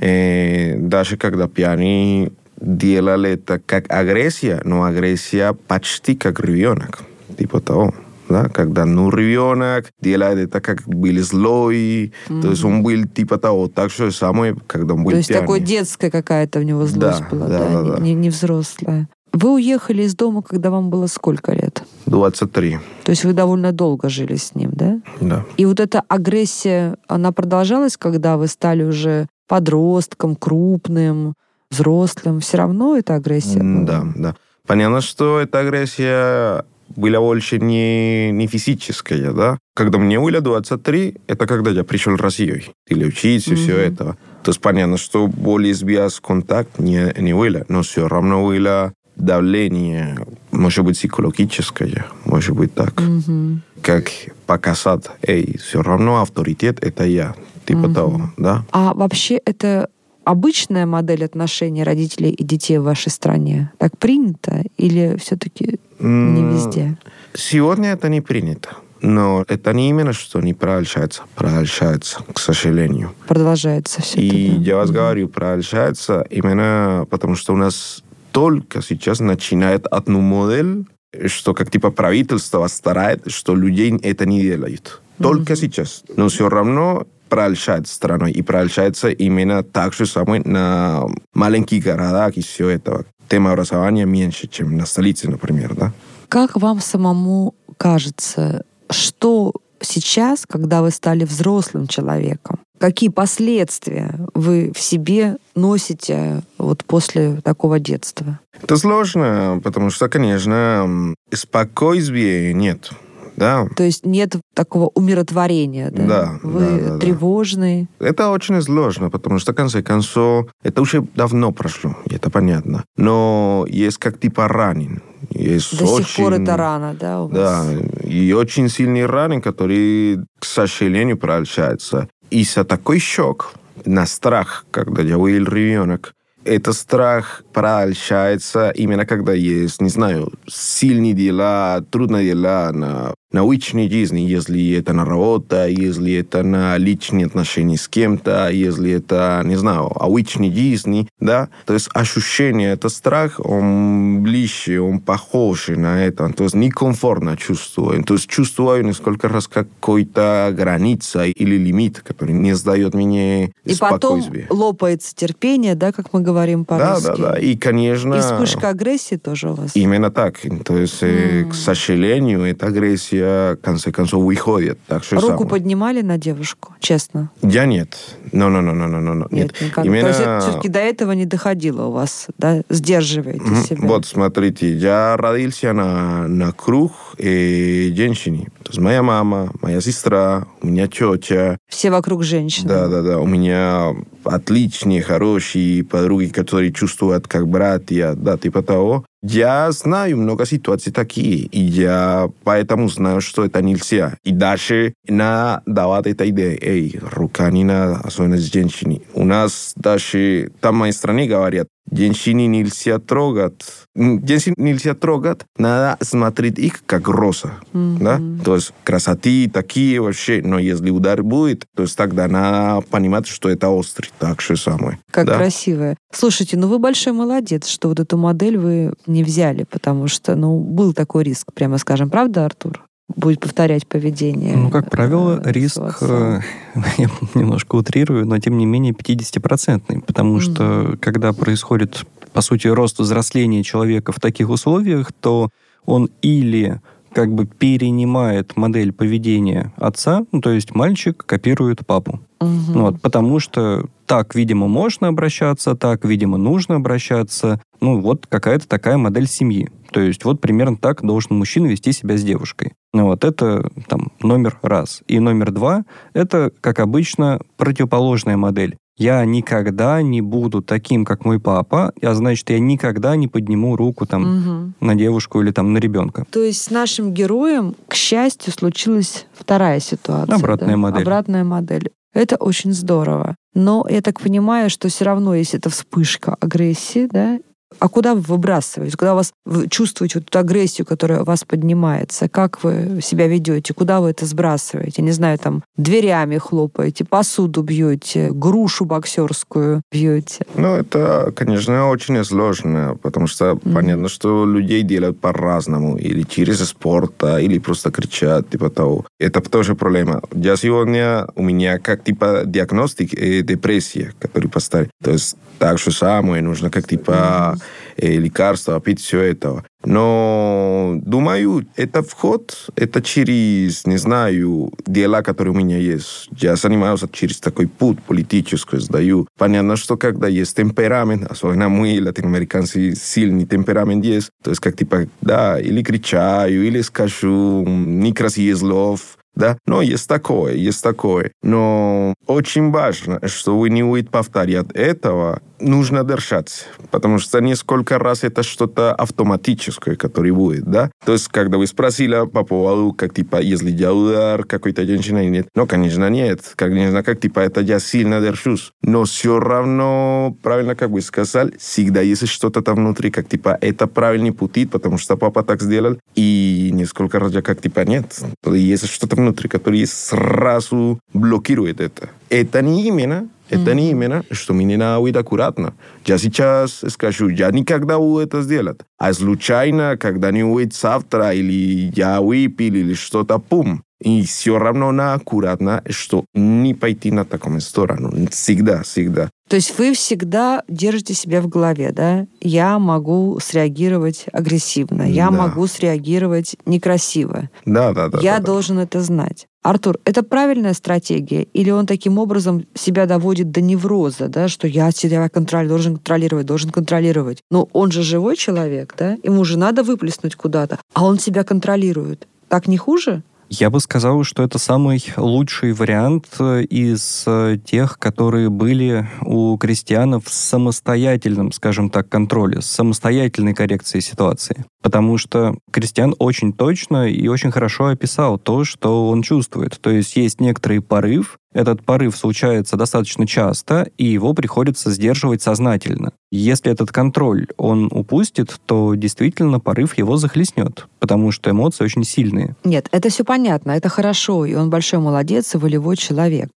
Э, 0.00 0.76
даже 0.78 1.16
когда 1.16 1.46
пьяный 1.46 2.32
делали 2.60 3.32
это 3.32 3.60
как 3.64 3.92
агрессия, 3.92 4.60
но 4.64 4.84
агрессия 4.84 5.52
почти 5.52 6.14
как 6.14 6.40
ребенок. 6.40 7.02
Типа 7.38 7.60
того. 7.60 7.94
Да? 8.28 8.48
Когда 8.48 8.84
ну 8.84 9.10
ребенок 9.10 9.92
делает 10.00 10.38
это 10.38 10.60
как 10.60 10.82
был 10.86 11.22
злой, 11.22 12.12
то 12.28 12.50
есть 12.50 12.64
он 12.64 12.82
был 12.82 13.04
типа 13.06 13.38
того, 13.38 13.68
так 13.68 13.90
что 13.90 14.10
самое, 14.10 14.56
когда 14.66 14.94
он 14.94 15.04
был 15.04 15.10
То 15.10 15.16
есть 15.18 15.28
пьяный. 15.28 15.42
такой 15.42 15.60
детская 15.60 16.10
какая-то 16.10 16.60
у 16.60 16.62
него 16.62 16.86
злость 16.86 17.20
Да, 17.20 17.28
была, 17.30 17.46
да, 17.48 17.58
да, 17.58 17.68
да, 17.68 17.82
не- 17.82 17.90
да. 17.90 17.98
Не, 17.98 18.14
не 18.14 18.30
взрослая. 18.30 19.08
Вы 19.32 19.54
уехали 19.54 20.04
из 20.04 20.14
дома, 20.14 20.42
когда 20.42 20.70
вам 20.70 20.90
было 20.90 21.08
сколько 21.08 21.52
лет? 21.52 21.82
23, 22.06 22.78
То 23.02 23.10
есть 23.10 23.24
вы 23.24 23.32
довольно 23.32 23.72
долго 23.72 24.08
жили 24.08 24.36
с 24.36 24.54
ним, 24.54 24.70
да? 24.72 25.00
да. 25.20 25.44
И 25.56 25.64
вот 25.66 25.80
эта 25.80 26.02
агрессия, 26.06 26.96
она 27.08 27.32
продолжалась, 27.32 27.96
когда 27.96 28.36
вы 28.36 28.46
стали 28.46 28.84
уже 28.84 29.26
подростком, 29.48 30.36
крупным, 30.36 31.34
взрослым? 31.70 32.38
Все 32.40 32.58
равно 32.58 32.96
эта 32.96 33.16
агрессия 33.16 33.58
была? 33.58 33.84
Да, 33.84 34.04
да. 34.14 34.34
Понятно, 34.68 35.00
что 35.00 35.40
эта 35.40 35.58
агрессия 35.58 36.64
была 36.96 37.20
больше 37.20 37.58
не, 37.58 38.30
не 38.32 38.46
физическая, 38.46 39.32
да? 39.32 39.58
Когда 39.74 39.98
мне 39.98 40.18
было 40.20 40.40
23, 40.40 41.16
это 41.26 41.46
когда 41.46 41.70
я 41.70 41.84
пришел 41.84 42.16
в 42.16 42.20
Россию. 42.20 42.62
Или 42.88 43.04
учиться, 43.06 43.52
и 43.52 43.56
все 43.56 43.76
это. 43.76 44.16
То 44.42 44.50
есть 44.50 44.60
понятно, 44.60 44.96
что 44.96 45.26
более 45.26 45.74
связь, 45.74 46.20
контакт 46.20 46.78
не, 46.78 47.12
не 47.18 47.34
было, 47.34 47.64
но 47.68 47.82
все 47.82 48.06
равно 48.08 48.44
было 48.46 48.92
давление, 49.16 50.18
может 50.50 50.84
быть, 50.84 50.98
психологическое, 50.98 52.06
может 52.24 52.54
быть 52.54 52.74
так. 52.74 53.00
Мгм. 53.00 53.62
Как 53.82 54.10
показать, 54.46 55.04
эй, 55.22 55.58
все 55.58 55.82
равно 55.82 56.20
авторитет 56.20 56.82
это 56.82 57.04
я, 57.04 57.34
типа 57.66 57.80
Мгм. 57.88 57.94
того, 57.94 58.30
да? 58.36 58.64
А 58.72 58.94
вообще 58.94 59.36
это 59.44 59.88
обычная 60.24 60.86
модель 60.86 61.24
отношений 61.24 61.84
родителей 61.84 62.30
и 62.30 62.42
детей 62.44 62.78
в 62.78 62.84
вашей 62.84 63.10
стране? 63.10 63.70
Так 63.78 63.96
принято? 63.98 64.62
Или 64.76 65.16
все-таки 65.18 65.78
не 66.00 66.42
везде? 66.42 66.96
Сегодня 67.34 67.90
это 67.92 68.08
не 68.08 68.20
принято. 68.20 68.70
Но 69.02 69.44
это 69.48 69.74
не 69.74 69.90
именно, 69.90 70.14
что 70.14 70.40
не 70.40 70.54
продолжается. 70.54 71.22
Продолжается, 71.34 72.20
к 72.32 72.38
сожалению. 72.38 73.12
Продолжается 73.28 74.00
все 74.00 74.18
И 74.20 74.28
это? 74.48 74.56
да? 74.58 74.64
я 74.64 74.76
вас 74.76 74.88
Мгм. 74.88 74.94
говорю, 74.98 75.28
продолжается 75.28 76.26
именно 76.30 77.06
потому, 77.10 77.34
что 77.34 77.52
у 77.52 77.56
нас 77.56 78.02
только 78.32 78.80
сейчас 78.82 79.20
начинает 79.20 79.86
одну 79.86 80.20
модель, 80.20 80.86
что 81.26 81.52
как 81.52 81.70
типа 81.70 81.90
правительство 81.90 82.66
старает, 82.68 83.30
что 83.30 83.54
людей 83.54 83.94
это 84.02 84.24
не 84.24 84.40
делают. 84.40 85.02
Только 85.20 85.52
Мгм. 85.52 85.56
сейчас. 85.56 86.02
Но 86.16 86.28
все 86.28 86.48
равно 86.48 87.06
продолжается 87.28 87.94
страной. 87.94 88.32
И 88.32 88.42
продолжается 88.42 89.08
именно 89.08 89.62
так 89.62 89.92
же 89.94 90.06
самое 90.06 90.42
на 90.42 91.06
маленьких 91.34 91.82
городах 91.84 92.36
и 92.36 92.42
все 92.42 92.68
это. 92.68 93.04
Тема 93.28 93.52
образования 93.52 94.04
меньше, 94.04 94.46
чем 94.48 94.76
на 94.76 94.86
столице, 94.86 95.28
например, 95.28 95.74
да? 95.74 95.92
Как 96.28 96.56
вам 96.56 96.80
самому 96.80 97.54
кажется, 97.78 98.64
что 98.90 99.52
сейчас, 99.80 100.44
когда 100.46 100.82
вы 100.82 100.90
стали 100.90 101.24
взрослым 101.24 101.86
человеком, 101.86 102.60
какие 102.78 103.08
последствия 103.08 104.14
вы 104.34 104.72
в 104.74 104.80
себе 104.80 105.36
носите 105.54 106.42
вот 106.58 106.84
после 106.84 107.40
такого 107.42 107.78
детства? 107.78 108.40
Это 108.60 108.76
сложно, 108.76 109.60
потому 109.62 109.90
что, 109.90 110.08
конечно, 110.08 111.14
спокойствия 111.32 112.52
нет. 112.52 112.90
Да, 113.36 113.66
То 113.76 113.82
есть 113.82 114.06
нет 114.06 114.36
такого 114.54 114.90
умиротворения, 114.94 115.90
да? 115.90 116.06
Да, 116.06 116.40
Вы 116.42 116.60
да, 116.60 116.70
да, 116.78 116.88
да. 116.94 116.98
тревожный. 116.98 117.88
это 117.98 118.30
очень 118.30 118.60
сложно, 118.62 119.10
потому 119.10 119.38
что, 119.38 119.52
в 119.52 119.56
конце 119.56 119.82
концов, 119.82 120.46
это 120.62 120.82
уже 120.82 121.02
давно 121.16 121.52
прошло, 121.52 121.96
и 122.06 122.14
это 122.14 122.30
понятно. 122.30 122.84
Но 122.96 123.66
есть 123.68 123.98
как 123.98 124.18
типа 124.20 124.48
ранен. 124.48 125.02
Есть 125.30 125.78
До 125.78 125.86
сих 125.86 126.16
пор 126.16 126.32
очень- 126.34 126.42
это 126.44 126.56
рано, 126.56 126.94
да, 126.98 127.22
у 127.22 127.28
вас? 127.28 127.34
Да, 127.66 128.08
и 128.08 128.32
очень 128.32 128.68
сильный 128.68 129.06
ранен, 129.06 129.40
который, 129.40 130.18
к 130.38 130.44
сожалению, 130.44 131.16
продолжается. 131.16 132.08
Из-за 132.30 132.64
такой 132.64 133.00
шок 133.00 133.54
на 133.84 134.06
страх, 134.06 134.64
когда 134.70 135.02
я 135.02 135.16
был 135.18 135.26
ребенок, 135.28 136.14
этот 136.44 136.76
страх 136.76 137.42
продолжается 137.52 138.70
именно 138.70 139.06
когда 139.06 139.32
есть, 139.32 139.80
не 139.80 139.88
знаю, 139.88 140.32
сильные 140.46 141.12
дела, 141.12 141.84
трудные 141.90 142.30
дела 142.30 142.70
на 142.72 143.14
научной 143.32 143.90
жизни, 143.90 144.20
если 144.20 144.74
это 144.78 144.92
на 144.92 145.04
работа, 145.04 145.66
если 145.66 146.14
это 146.14 146.44
на 146.44 146.76
личные 146.78 147.26
отношения 147.26 147.76
с 147.76 147.88
кем-то, 147.88 148.48
если 148.48 148.92
это, 148.92 149.42
не 149.44 149.56
знаю, 149.56 149.90
обычной 150.00 150.52
жизни, 150.52 151.08
да, 151.18 151.48
то 151.66 151.74
есть 151.74 151.88
ощущение, 151.94 152.72
это 152.72 152.88
страх, 152.88 153.40
он 153.44 154.22
ближе, 154.22 154.80
он 154.80 155.00
похож 155.00 155.68
на 155.68 156.04
это, 156.04 156.32
то 156.32 156.44
есть 156.44 156.54
некомфортно 156.54 157.36
чувствую, 157.36 158.04
то 158.04 158.14
есть 158.14 158.28
чувствую 158.28 158.84
несколько 158.84 159.28
раз 159.28 159.48
какой-то 159.48 160.54
граница 160.56 161.24
или 161.24 161.56
лимит, 161.56 162.00
который 162.00 162.34
не 162.34 162.54
сдает 162.54 162.94
мне 162.94 163.52
И 163.64 163.74
потом 163.76 164.22
лопается 164.48 165.14
терпение, 165.14 165.74
да, 165.74 165.90
как 165.90 166.12
мы 166.12 166.20
говорим 166.20 166.33
Да, 166.34 166.64
по-русски. 166.64 167.06
да, 167.06 167.16
да. 167.32 167.38
И, 167.38 167.56
конечно... 167.56 168.14
И 168.14 168.20
вспышка 168.20 168.68
агрессии 168.70 169.16
тоже 169.16 169.50
у 169.50 169.54
вас? 169.54 169.70
Именно 169.74 170.10
так. 170.10 170.38
То 170.64 170.76
есть, 170.76 171.02
М. 171.02 171.50
к 171.50 171.54
сожалению, 171.54 172.42
эта 172.42 172.66
агрессия, 172.66 173.54
в 173.54 173.56
конце 173.56 173.92
концов, 173.92 174.22
выходит. 174.24 174.78
Так 174.86 175.04
что 175.04 175.16
Руку 175.16 175.26
самое. 175.28 175.48
поднимали 175.48 176.02
на 176.02 176.18
девушку, 176.18 176.74
честно? 176.80 177.30
Я 177.42 177.66
нет. 177.66 177.96
No, 178.32 178.48
no, 178.48 178.60
no, 178.60 178.72
no, 178.74 178.88
no, 178.88 179.14
no. 179.22 179.26
Нет, 179.30 179.54
никак. 179.60 179.84
Именно- 179.84 180.12
То 180.12 180.22
есть 180.34 180.44
все-таки 180.46 180.68
до 180.68 180.78
этого 180.80 181.12
не 181.12 181.24
доходило 181.26 181.86
у 181.86 181.92
вас, 181.92 182.26
да? 182.38 182.62
Сдерживаете 182.68 183.40
Мгм. 183.42 183.62
себя. 183.64 183.78
Вот, 183.88 184.06
смотрите, 184.06 184.72
я 184.72 185.16
родился 185.16 185.72
на, 185.72 186.26
на 186.28 186.52
круг 186.52 186.92
э, 187.18 187.92
женщины. 187.94 188.48
То 188.64 188.70
есть 188.70 188.78
моя 188.80 189.02
мама, 189.02 189.50
моя 189.62 189.80
сестра, 189.80 190.46
у 190.62 190.66
меня 190.66 190.86
тетя. 190.88 191.58
Все 191.68 191.90
вокруг 191.90 192.22
женщины. 192.24 192.68
Да, 192.68 192.88
да, 192.88 193.02
да. 193.02 193.18
У 193.18 193.26
меня 193.26 193.92
отличные, 194.24 195.02
хорошие 195.02 195.84
подруги, 195.84 196.23
которые 196.32 196.72
чувствуют 196.72 197.28
как 197.28 197.48
братья, 197.48 198.14
да, 198.14 198.36
типа 198.36 198.62
того. 198.62 199.04
Я 199.22 199.72
знаю 199.72 200.18
много 200.18 200.44
ситуаций 200.44 200.92
такие, 200.92 201.46
и 201.46 201.58
я 201.58 202.28
поэтому 202.44 202.88
знаю, 202.88 203.22
что 203.22 203.44
это 203.44 203.62
нельзя. 203.62 204.18
И 204.22 204.32
даже 204.32 204.92
надо 205.08 205.62
давать 205.64 206.06
эта 206.06 206.28
идея, 206.28 206.58
эй, 206.60 207.00
рука 207.00 207.50
не 207.50 207.64
надо, 207.64 208.00
особенно 208.04 208.36
с 208.36 208.52
женщиной. 208.52 209.02
У 209.14 209.24
нас 209.24 209.72
даже 209.76 210.50
там 210.60 210.74
в 210.74 210.78
моей 210.80 210.92
стране 210.92 211.26
говорят, 211.26 211.68
женщине 211.96 212.46
нельзя 212.46 212.98
трогать, 212.98 213.62
женщин 213.94 214.54
нельзя 214.56 214.94
трогать, 214.94 215.40
надо 215.56 216.02
смотреть 216.04 216.58
их 216.58 216.82
как 216.86 217.08
роза, 217.08 217.54
Мгм. 217.72 217.98
да? 217.98 218.20
То 218.44 218.56
есть 218.56 218.72
красоты 218.84 219.48
такие 219.48 220.00
вообще, 220.00 220.42
но 220.44 220.58
если 220.58 220.90
удар 220.90 221.22
будет, 221.22 221.64
то 221.76 221.82
есть 221.82 221.96
тогда 221.96 222.28
надо 222.28 222.82
понимать, 222.82 223.26
что 223.26 223.48
это 223.48 223.68
острый, 223.68 224.10
так 224.18 224.40
же 224.40 224.56
самое. 224.56 224.98
Как 225.10 225.26
да? 225.26 225.36
красивая. 225.36 225.96
Слушайте, 226.12 226.56
ну 226.56 226.68
вы 226.68 226.78
большой 226.78 227.12
молодец, 227.12 227.66
что 227.68 227.88
вот 227.88 228.00
эту 228.00 228.16
модель 228.16 228.58
вы 228.58 228.92
не 229.06 229.24
взяли, 229.24 229.64
потому 229.64 230.08
что, 230.08 230.34
ну, 230.36 230.58
был 230.58 230.92
такой 230.92 231.24
риск, 231.24 231.52
прямо 231.52 231.78
скажем. 231.78 232.10
Правда, 232.10 232.44
Артур? 232.44 232.84
Будет 233.08 233.40
повторять 233.40 233.86
поведение. 233.86 234.56
Ну, 234.56 234.70
как 234.70 234.90
правило, 234.90 235.40
э, 235.44 235.52
риск, 235.52 235.78
э, 236.00 236.40
я 236.96 237.10
немножко 237.34 237.76
утрирую, 237.76 238.26
но 238.26 238.38
тем 238.38 238.56
не 238.56 238.64
менее 238.64 238.94
50-процентный, 238.94 240.00
потому 240.00 240.34
Мгм. 240.34 240.40
что 240.40 240.96
когда 241.00 241.32
происходит, 241.32 242.04
по 242.32 242.40
сути, 242.40 242.66
рост 242.66 242.98
взросления 242.98 243.62
человека 243.62 244.12
в 244.12 244.20
таких 244.20 244.48
условиях, 244.48 245.12
то 245.12 245.50
он 245.84 246.08
или 246.22 246.80
как 247.14 247.32
бы 247.32 247.46
перенимает 247.46 248.56
модель 248.56 248.92
поведения 248.92 249.72
отца, 249.76 250.24
ну, 250.32 250.40
то 250.40 250.50
есть 250.50 250.74
мальчик 250.74 251.24
копирует 251.24 251.86
папу. 251.86 252.20
Ну 252.40 252.82
Вот, 252.82 253.00
потому 253.00 253.38
что 253.38 253.86
так, 254.06 254.34
видимо, 254.34 254.68
можно 254.68 255.08
обращаться, 255.08 255.74
так, 255.74 256.04
видимо, 256.04 256.36
нужно 256.36 256.76
обращаться. 256.76 257.60
Ну, 257.80 258.00
вот 258.00 258.26
какая-то 258.26 258.68
такая 258.68 258.98
модель 258.98 259.26
семьи. 259.26 259.70
То 259.92 260.00
есть 260.00 260.24
вот 260.24 260.40
примерно 260.40 260.76
так 260.76 261.02
должен 261.02 261.36
мужчина 261.38 261.66
вести 261.68 261.92
себя 261.92 262.18
с 262.18 262.22
девушкой. 262.22 262.72
Ну, 262.92 263.06
вот 263.06 263.24
это 263.24 263.70
там 263.88 264.12
номер 264.20 264.58
раз. 264.62 265.02
И 265.06 265.20
номер 265.20 265.52
два— 265.52 265.84
это, 266.12 266.52
как 266.60 266.80
обычно, 266.80 267.40
противоположная 267.56 268.36
модель. 268.36 268.76
Я 268.96 269.24
никогда 269.24 270.00
не 270.02 270.20
буду 270.20 270.62
таким, 270.62 271.04
как 271.04 271.24
мой 271.24 271.40
папа, 271.40 271.92
а 272.00 272.14
значит, 272.14 272.48
я 272.50 272.60
никогда 272.60 273.16
не 273.16 273.26
подниму 273.26 273.76
руку 273.76 274.06
там 274.06 274.22
Мгм. 274.22 274.74
на 274.80 274.94
девушку 274.94 275.40
или 275.42 275.50
там 275.50 275.72
на 275.72 275.78
ребенка. 275.78 276.24
То 276.30 276.42
есть 276.42 276.62
с 276.62 276.70
нашим 276.70 277.12
героем, 277.12 277.74
к 277.88 277.94
счастью, 277.94 278.52
случилась 278.52 279.26
вторая 279.32 279.80
ситуация. 279.80 280.36
Обратная 280.36 280.70
да? 280.70 280.76
модель. 280.76 281.02
Обратная 281.02 281.44
модель. 281.44 281.90
Это 282.12 282.36
очень 282.36 282.72
здорово. 282.72 283.34
Но 283.54 283.84
я 283.90 284.00
так 284.00 284.20
понимаю, 284.20 284.70
что 284.70 284.88
все 284.88 285.04
равно, 285.04 285.34
если 285.34 285.58
это 285.58 285.70
вспышка 285.70 286.36
агрессии, 286.40 287.08
да, 287.10 287.38
а 287.78 287.88
куда 287.88 288.14
вы 288.14 288.20
выбрасываете? 288.20 288.96
Когда 288.96 289.12
у 289.12 289.16
вас 289.16 289.32
чувствуете 289.70 290.18
вот 290.18 290.28
эту 290.28 290.38
агрессию, 290.38 290.86
которая 290.86 291.22
у 291.22 291.24
вас 291.24 291.44
поднимается, 291.44 292.28
как 292.28 292.62
вы 292.64 293.00
себя 293.02 293.26
ведете? 293.26 293.74
Куда 293.74 294.00
вы 294.00 294.10
это 294.10 294.26
сбрасываете? 294.26 295.02
Не 295.02 295.12
знаю, 295.12 295.38
там 295.38 295.62
дверями 295.76 296.38
хлопаете, 296.38 297.04
посуду 297.04 297.62
бьете, 297.62 298.30
грушу 298.30 298.84
боксерскую 298.84 299.82
бьете. 299.92 300.44
Ну, 300.56 300.74
это, 300.74 301.32
конечно, 301.36 301.88
очень 301.88 302.22
сложно, 302.24 302.96
потому 303.02 303.26
что 303.26 303.58
Мгм. 303.62 303.74
понятно, 303.74 304.08
что 304.08 304.44
людей 304.46 304.82
делают 304.82 305.20
по-разному, 305.20 305.96
или 305.96 306.22
через 306.22 306.60
спорт, 306.60 307.12
а, 307.22 307.38
или 307.38 307.58
просто 307.58 307.90
кричат, 307.90 308.48
типа 308.50 308.70
того. 308.70 309.04
Это 309.18 309.40
тоже 309.40 309.74
проблема. 309.74 310.22
Я 310.32 310.56
сегодня, 310.56 311.26
у 311.36 311.42
меня 311.42 311.78
как 311.78 312.04
типа 312.04 312.42
диагностик 312.46 313.14
э, 313.14 313.42
депрессия, 313.42 314.12
который 314.18 314.48
поставили. 314.48 314.90
То 315.02 315.12
есть 315.12 315.36
так 315.58 315.78
же 315.78 315.90
самое, 315.92 316.42
нужно 316.42 316.70
как 316.70 316.86
типа 316.88 317.56
лекарства, 317.96 318.80
пить 318.80 319.00
все 319.00 319.20
это. 319.20 319.64
Но 319.84 320.94
думаю, 321.02 321.66
это 321.76 322.02
вход, 322.02 322.70
это 322.74 323.02
через, 323.02 323.86
не 323.86 323.98
знаю, 323.98 324.72
дела, 324.86 325.22
которые 325.22 325.52
у 325.52 325.56
меня 325.56 325.76
есть. 325.76 326.28
Я 326.38 326.56
занимаюсь 326.56 327.02
через 327.12 327.38
такой 327.38 327.66
путь 327.68 328.02
политический, 328.02 328.78
сдаю. 328.78 329.26
Понятно, 329.38 329.76
что 329.76 329.96
когда 329.96 330.28
есть 330.28 330.56
темперамент, 330.56 331.30
особенно 331.30 331.68
мы, 331.68 332.00
латиноамериканцы, 332.00 332.94
сильный 332.94 333.44
темперамент 333.44 334.04
есть, 334.04 334.30
то 334.42 334.50
есть 334.50 334.60
как 334.60 334.76
типа, 334.76 335.06
да, 335.20 335.60
или 335.60 335.82
кричаю, 335.82 336.66
или 336.66 336.80
скажу 336.80 337.64
некрасивых 337.66 338.58
слов, 338.58 339.18
да, 339.34 339.58
но 339.66 339.82
есть 339.82 340.08
такое, 340.08 340.54
есть 340.54 340.82
такое. 340.82 341.32
Но 341.42 342.14
очень 342.26 342.70
важно, 342.70 343.20
что 343.26 343.58
вы 343.58 343.70
не 343.70 343.82
будете 343.82 344.10
повторять 344.10 344.70
этого, 344.74 345.40
нужно 345.60 346.04
держаться, 346.04 346.64
потому 346.90 347.18
что 347.18 347.40
несколько 347.40 347.98
раз 347.98 348.24
это 348.24 348.42
что-то 348.42 348.94
автоматическое, 348.94 349.96
которое 349.96 350.32
будет, 350.32 350.64
да. 350.64 350.90
То 351.04 351.12
есть, 351.12 351.28
когда 351.28 351.58
вы 351.58 351.66
спросили 351.66 352.26
по 352.26 352.44
поводу, 352.44 352.92
как, 352.92 353.14
типа, 353.14 353.40
если 353.40 353.70
я 353.70 353.92
удар 353.92 354.44
какой-то 354.44 354.86
женщине 354.86 355.24
или 355.24 355.30
нет, 355.30 355.48
ну, 355.54 355.66
конечно, 355.66 356.08
нет. 356.10 356.40
Конечно, 356.56 357.02
как, 357.02 357.20
типа, 357.20 357.40
это 357.40 357.60
я 357.60 357.80
сильно 357.80 358.20
держусь. 358.20 358.72
Но 358.82 359.04
все 359.04 359.40
равно, 359.40 360.36
правильно, 360.42 360.74
как 360.74 360.90
вы 360.90 361.00
сказали, 361.00 361.56
всегда 361.58 362.00
есть 362.00 362.28
что-то 362.28 362.62
там 362.62 362.76
внутри, 362.76 363.10
как, 363.10 363.28
типа, 363.28 363.58
это 363.60 363.86
правильный 363.86 364.32
путь, 364.32 364.70
потому 364.70 364.98
что 364.98 365.16
папа 365.16 365.42
так 365.42 365.62
сделал, 365.62 365.96
и 366.14 366.70
несколько 366.72 367.18
раз 367.18 367.32
я 367.32 367.42
как, 367.42 367.60
типа, 367.60 367.80
нет. 367.80 368.20
Есть 368.44 368.88
что-то 368.88 369.16
внутри, 369.24 369.48
которое 369.48 369.86
сразу 369.86 371.00
блокирует 371.12 371.80
это. 371.80 372.08
Это 372.30 372.62
не 372.62 372.86
именно 372.86 373.28
это 373.50 373.74
не 373.74 373.90
именно, 373.90 374.24
что 374.30 374.54
мне 374.54 374.76
надо 374.76 375.00
быть 375.02 375.16
аккуратно. 375.16 375.74
Я 376.06 376.18
сейчас 376.18 376.82
скажу, 376.88 377.28
я 377.28 377.50
никогда 377.50 377.98
буду 377.98 378.20
это 378.20 378.42
сделать. 378.42 378.80
А 378.98 379.12
случайно, 379.12 379.96
когда-нибудь 379.98 380.74
завтра, 380.74 381.32
или 381.32 381.92
я 381.94 382.20
выпил, 382.20 382.74
или 382.74 382.94
что-то, 382.94 383.38
пум. 383.38 383.82
И 384.04 384.22
все 384.24 384.58
равно 384.58 384.92
надо 384.92 385.14
аккуратно, 385.14 385.82
что 385.88 386.24
не 386.34 386.74
пойти 386.74 387.10
на 387.10 387.24
такую 387.24 387.60
сторону. 387.60 388.12
Всегда, 388.30 388.82
всегда. 388.82 389.30
То 389.48 389.56
есть 389.56 389.78
вы 389.78 389.92
всегда 389.94 390.62
держите 390.68 391.14
себя 391.14 391.40
в 391.40 391.48
голове, 391.48 391.90
да? 391.90 392.26
Я 392.40 392.78
могу 392.78 393.38
среагировать 393.40 394.26
агрессивно, 394.32 395.02
я 395.02 395.30
Да. 395.30 395.36
могу 395.36 395.66
среагировать 395.66 396.56
некрасиво. 396.66 397.48
Да, 397.64 397.92
да, 397.92 398.08
да. 398.08 398.18
я 398.20 398.34
да, 398.34 398.38
да. 398.40 398.44
должен 398.46 398.78
это 398.78 399.00
знать. 399.00 399.46
Артур, 399.62 399.98
это 400.04 400.22
правильная 400.22 400.74
стратегия? 400.74 401.42
Или 401.54 401.70
он 401.70 401.86
таким 401.86 402.18
образом 402.18 402.66
себя 402.74 403.06
доводит 403.06 403.50
до 403.50 403.62
невроза, 403.62 404.28
да, 404.28 404.48
что 404.48 404.66
я 404.68 404.90
себя 404.90 405.26
контроль, 405.30 405.66
должен 405.68 405.94
контролировать, 405.94 406.46
должен 406.46 406.70
контролировать? 406.70 407.40
Ну, 407.50 407.70
он 407.72 407.90
же 407.90 408.02
живой 408.02 408.36
человек, 408.36 408.94
да? 408.98 409.16
Ему 409.22 409.44
же 409.44 409.58
надо 409.58 409.82
выплеснуть 409.82 410.36
куда-то, 410.36 410.78
а 410.92 411.06
он 411.06 411.18
себя 411.18 411.44
контролирует. 411.44 412.28
Так 412.48 412.66
не 412.68 412.76
хуже? 412.76 413.22
Я 413.60 413.70
бы 413.70 413.78
сказал, 413.78 414.24
что 414.24 414.42
это 414.42 414.58
самый 414.58 415.00
лучший 415.16 415.74
вариант 415.74 416.26
э, 416.40 416.62
из 416.62 417.22
э, 417.26 417.56
тех, 417.64 418.00
которые 418.00 418.50
были 418.50 419.08
у 419.20 419.56
крестьянов 419.58 420.24
с 420.26 420.34
самостоятельным, 420.34 421.52
скажем 421.52 421.88
так, 421.88 422.08
контролем, 422.08 422.62
с 422.62 422.66
самостоятельной 422.66 423.54
коррекцией 423.54 424.02
ситуации. 424.02 424.64
Потому 424.82 425.18
что 425.18 425.56
крестьян 425.70 426.16
очень 426.18 426.52
точно 426.52 427.08
и 427.08 427.28
очень 427.28 427.52
хорошо 427.52 427.86
описал 427.86 428.38
то, 428.38 428.64
что 428.64 429.08
он 429.08 429.22
чувствует. 429.22 429.78
То 429.80 429.90
есть 429.90 430.16
есть 430.16 430.40
некоторый 430.40 430.80
порыв, 430.80 431.38
этот 431.54 431.82
порыв 431.84 432.16
случается 432.16 432.76
достаточно 432.76 433.26
часто, 433.26 433.88
и 433.96 434.04
его 434.04 434.34
приходится 434.34 434.90
сдерживать 434.90 435.40
сознательно. 435.40 436.12
Если 436.30 436.70
этот 436.70 436.92
контроль 436.92 437.46
он 437.56 437.88
упустит, 437.90 438.60
то 438.66 438.94
действительно 438.94 439.60
порыв 439.60 439.96
его 439.96 440.16
захлестнет, 440.16 440.86
потому 440.98 441.30
что 441.30 441.50
эмоции 441.50 441.84
очень 441.84 442.04
сильные. 442.04 442.56
Нет, 442.64 442.88
это 442.90 443.08
все 443.08 443.24
понятно, 443.24 443.70
это 443.70 443.88
хорошо, 443.88 444.44
и 444.44 444.54
он 444.54 444.68
большой 444.68 444.98
молодец 444.98 445.54
и 445.54 445.58
волевой 445.58 445.96
человек. 445.96 446.50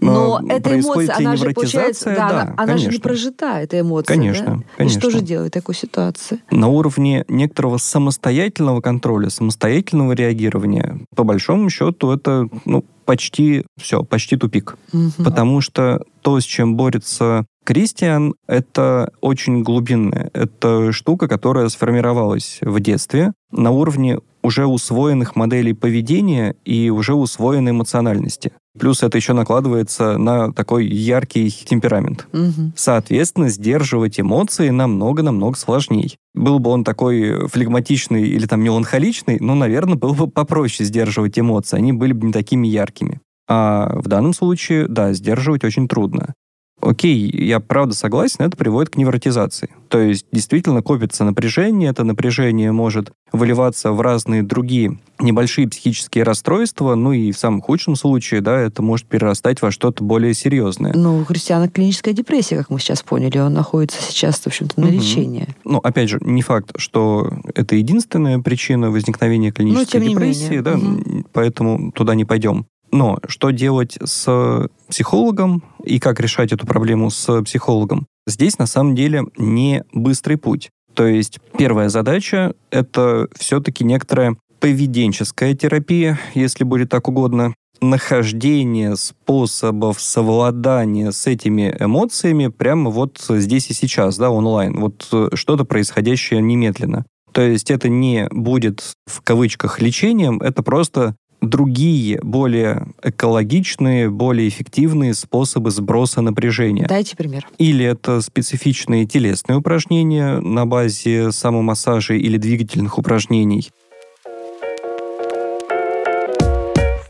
Но 0.00 0.36
А, 0.36 0.52
эта 0.52 0.78
эмоция, 0.78 1.16
она 1.16 1.36
же 1.36 1.50
получается, 1.50 2.06
да, 2.10 2.14
Да, 2.14 2.40
она, 2.42 2.54
она 2.56 2.76
же 2.76 2.88
не 2.88 2.98
прожита, 2.98 3.60
эта 3.60 3.80
эмоция. 3.80 4.14
Конечно, 4.14 4.44
да? 4.44 4.62
конечно. 4.76 4.98
И 4.98 5.00
что 5.00 5.10
же 5.10 5.20
делать 5.20 5.50
в 5.50 5.54
такой 5.54 5.74
ситуации? 5.74 6.40
на 6.50 6.68
уровне 6.68 7.24
некоторого 7.28 7.78
самостоятельного 7.78 8.80
контроля, 8.80 9.30
самостоятельного 9.30 10.12
реагирования, 10.12 11.00
по 11.14 11.24
большому 11.24 11.70
счету, 11.70 12.10
это 12.10 12.48
ну, 12.64 12.84
почти 13.04 13.64
все, 13.80 14.02
почти 14.02 14.36
тупик. 14.36 14.76
Мгм. 14.92 15.12
Потому 15.24 15.60
что 15.60 16.02
то, 16.22 16.38
с 16.40 16.44
чем 16.44 16.76
борется 16.76 17.46
Кристиан, 17.64 18.34
это 18.46 19.12
очень 19.20 19.62
глубинное. 19.62 20.30
Это 20.32 20.92
штука, 20.92 21.28
которая 21.28 21.68
сформировалась 21.68 22.58
в 22.60 22.80
детстве 22.80 23.32
на 23.50 23.70
уровне 23.70 24.18
уже 24.42 24.66
усвоенных 24.66 25.36
моделей 25.36 25.74
поведения 25.74 26.54
и 26.64 26.90
уже 26.90 27.14
усвоенной 27.14 27.72
эмоциональности. 27.72 28.52
Плюс 28.78 29.02
это 29.02 29.18
еще 29.18 29.32
накладывается 29.32 30.18
на 30.18 30.52
такой 30.52 30.86
яркий 30.86 31.50
темперамент. 31.50 32.26
Мгм. 32.32 32.72
Соответственно, 32.76 33.48
сдерживать 33.48 34.18
эмоции 34.20 34.70
намного-намного 34.70 35.56
сложнее. 35.56 36.12
Был 36.34 36.58
бы 36.58 36.70
он 36.70 36.84
такой 36.84 37.48
флегматичный 37.48 38.28
или 38.28 38.46
там 38.46 38.60
меланхоличный, 38.60 39.38
ну, 39.40 39.54
наверное, 39.54 39.96
было 39.96 40.14
бы 40.14 40.28
попроще 40.28 40.86
сдерживать 40.86 41.38
эмоции. 41.38 41.76
Они 41.76 41.92
были 41.92 42.12
бы 42.12 42.26
не 42.26 42.32
такими 42.32 42.68
яркими. 42.68 43.20
А 43.48 43.98
в 43.98 44.08
данном 44.08 44.34
случае, 44.34 44.86
да, 44.88 45.12
сдерживать 45.14 45.64
очень 45.64 45.88
трудно. 45.88 46.34
Окей, 46.80 47.28
я 47.30 47.60
правда 47.60 47.94
согласен, 47.94 48.44
это 48.44 48.56
приводит 48.56 48.90
к 48.90 48.96
невротизации. 48.96 49.70
То 49.88 49.98
есть 50.00 50.26
действительно 50.32 50.82
копится 50.82 51.24
напряжение, 51.24 51.90
это 51.90 52.04
напряжение 52.04 52.72
может 52.72 53.10
выливаться 53.32 53.92
в 53.92 54.00
разные 54.00 54.42
другие 54.42 54.98
небольшие 55.18 55.68
психические 55.68 56.22
расстройства, 56.24 56.94
ну 56.94 57.12
и 57.12 57.32
в 57.32 57.38
самом 57.38 57.60
худшем 57.60 57.96
случае, 57.96 58.40
да, 58.40 58.60
это 58.60 58.82
может 58.82 59.06
перерастать 59.06 59.60
во 59.60 59.70
что-то 59.72 60.04
более 60.04 60.32
серьезное. 60.34 60.92
Ну, 60.94 61.18
у 61.18 61.24
Христиана 61.24 61.68
клиническая 61.68 62.14
депрессия, 62.14 62.56
как 62.56 62.70
мы 62.70 62.78
сейчас 62.78 63.02
поняли, 63.02 63.38
он 63.38 63.52
находится 63.54 64.00
сейчас, 64.00 64.38
в 64.38 64.46
общем-то, 64.46 64.80
на 64.80 64.86
Мгм. 64.86 64.94
лечении. 64.94 65.48
Ну, 65.64 65.78
опять 65.78 66.08
же, 66.08 66.18
не 66.20 66.42
факт, 66.42 66.70
что 66.76 67.32
это 67.54 67.74
единственная 67.74 68.38
причина 68.38 68.90
возникновения 68.90 69.50
клинической 69.50 70.00
Ну, 70.00 70.08
депрессии, 70.10 70.60
да, 70.60 70.76
мгм. 70.76 71.26
поэтому 71.32 71.90
туда 71.92 72.14
не 72.14 72.24
пойдем. 72.24 72.66
Но 72.90 73.18
что 73.26 73.50
делать 73.50 73.98
с 74.02 74.68
психологом 74.88 75.62
и 75.84 75.98
как 75.98 76.20
решать 76.20 76.52
эту 76.52 76.66
проблему 76.66 77.10
с 77.10 77.42
психологом? 77.42 78.06
Здесь 78.26 78.58
на 78.58 78.66
самом 78.66 78.94
деле 78.94 79.24
не 79.36 79.84
быстрый 79.92 80.36
путь. 80.36 80.70
То 80.94 81.06
есть 81.06 81.38
первая 81.56 81.88
задача— 81.88 82.54
это 82.70 83.28
все-таки 83.36 83.84
некоторая 83.84 84.36
поведенческая 84.60 85.54
терапия, 85.54 86.18
если 86.34 86.64
будет 86.64 86.88
так 86.88 87.08
угодно, 87.08 87.54
нахождение 87.80 88.96
способов 88.96 90.00
совладания 90.00 91.12
с 91.12 91.26
этими 91.26 91.74
эмоциями 91.78 92.48
прямо 92.48 92.90
вот 92.90 93.24
здесь 93.28 93.70
и 93.70 93.74
сейчас, 93.74 94.16
да, 94.16 94.30
онлайн. 94.30 94.80
Вот 94.80 95.08
э, 95.12 95.28
что-то 95.34 95.64
происходящее 95.64 96.40
немедленно. 96.40 97.04
То 97.32 97.42
есть 97.42 97.70
это 97.70 97.88
не 97.88 98.26
будет 98.30 98.94
в 99.06 99.20
кавычках 99.22 99.80
лечением, 99.80 100.40
это 100.40 100.62
просто 100.62 101.14
другие, 101.40 102.20
более 102.22 102.88
экологичные, 103.02 104.10
более 104.10 104.48
эффективные 104.48 105.14
способы 105.14 105.70
сброса 105.70 106.20
напряжения. 106.20 106.86
Дайте 106.86 107.16
пример. 107.16 107.46
Или 107.58 107.84
это 107.84 108.20
специфичные 108.20 109.06
телесные 109.06 109.58
упражнения 109.58 110.40
на 110.40 110.66
базе 110.66 111.32
самомассажа 111.32 112.14
или 112.14 112.36
двигательных 112.36 112.98
упражнений. 112.98 113.70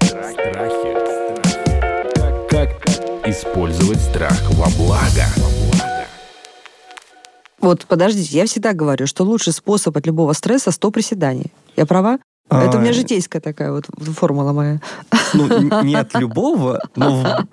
Страхи. 0.03 0.95
Как 2.49 2.89
использовать 3.27 4.01
страх 4.01 4.41
во 4.51 4.69
благо? 4.77 5.25
Вот, 7.61 7.87
подождите, 7.87 8.37
я 8.37 8.47
всегда 8.47 8.73
говорю, 8.73 9.07
что 9.07 9.25
лучший 9.25 9.53
способ 9.53 9.97
от 9.97 10.07
любого 10.07 10.33
стресса 10.33 10.71
100 10.71 10.91
приседаний. 10.93 11.53
Я 11.77 11.87
права? 11.87 12.19
Это 12.51 12.79
у 12.79 12.81
меня 12.81 12.91
А, 12.91 12.95
житейская 12.95 13.41
такая 13.41 13.73
вот 13.73 13.87
формула 14.15 14.53
моя. 14.53 14.81
Ну, 15.35 15.83
не 15.83 15.95
от 15.95 16.15
любого, 16.15 16.81
но, 16.97 17.23
в- 17.23 17.47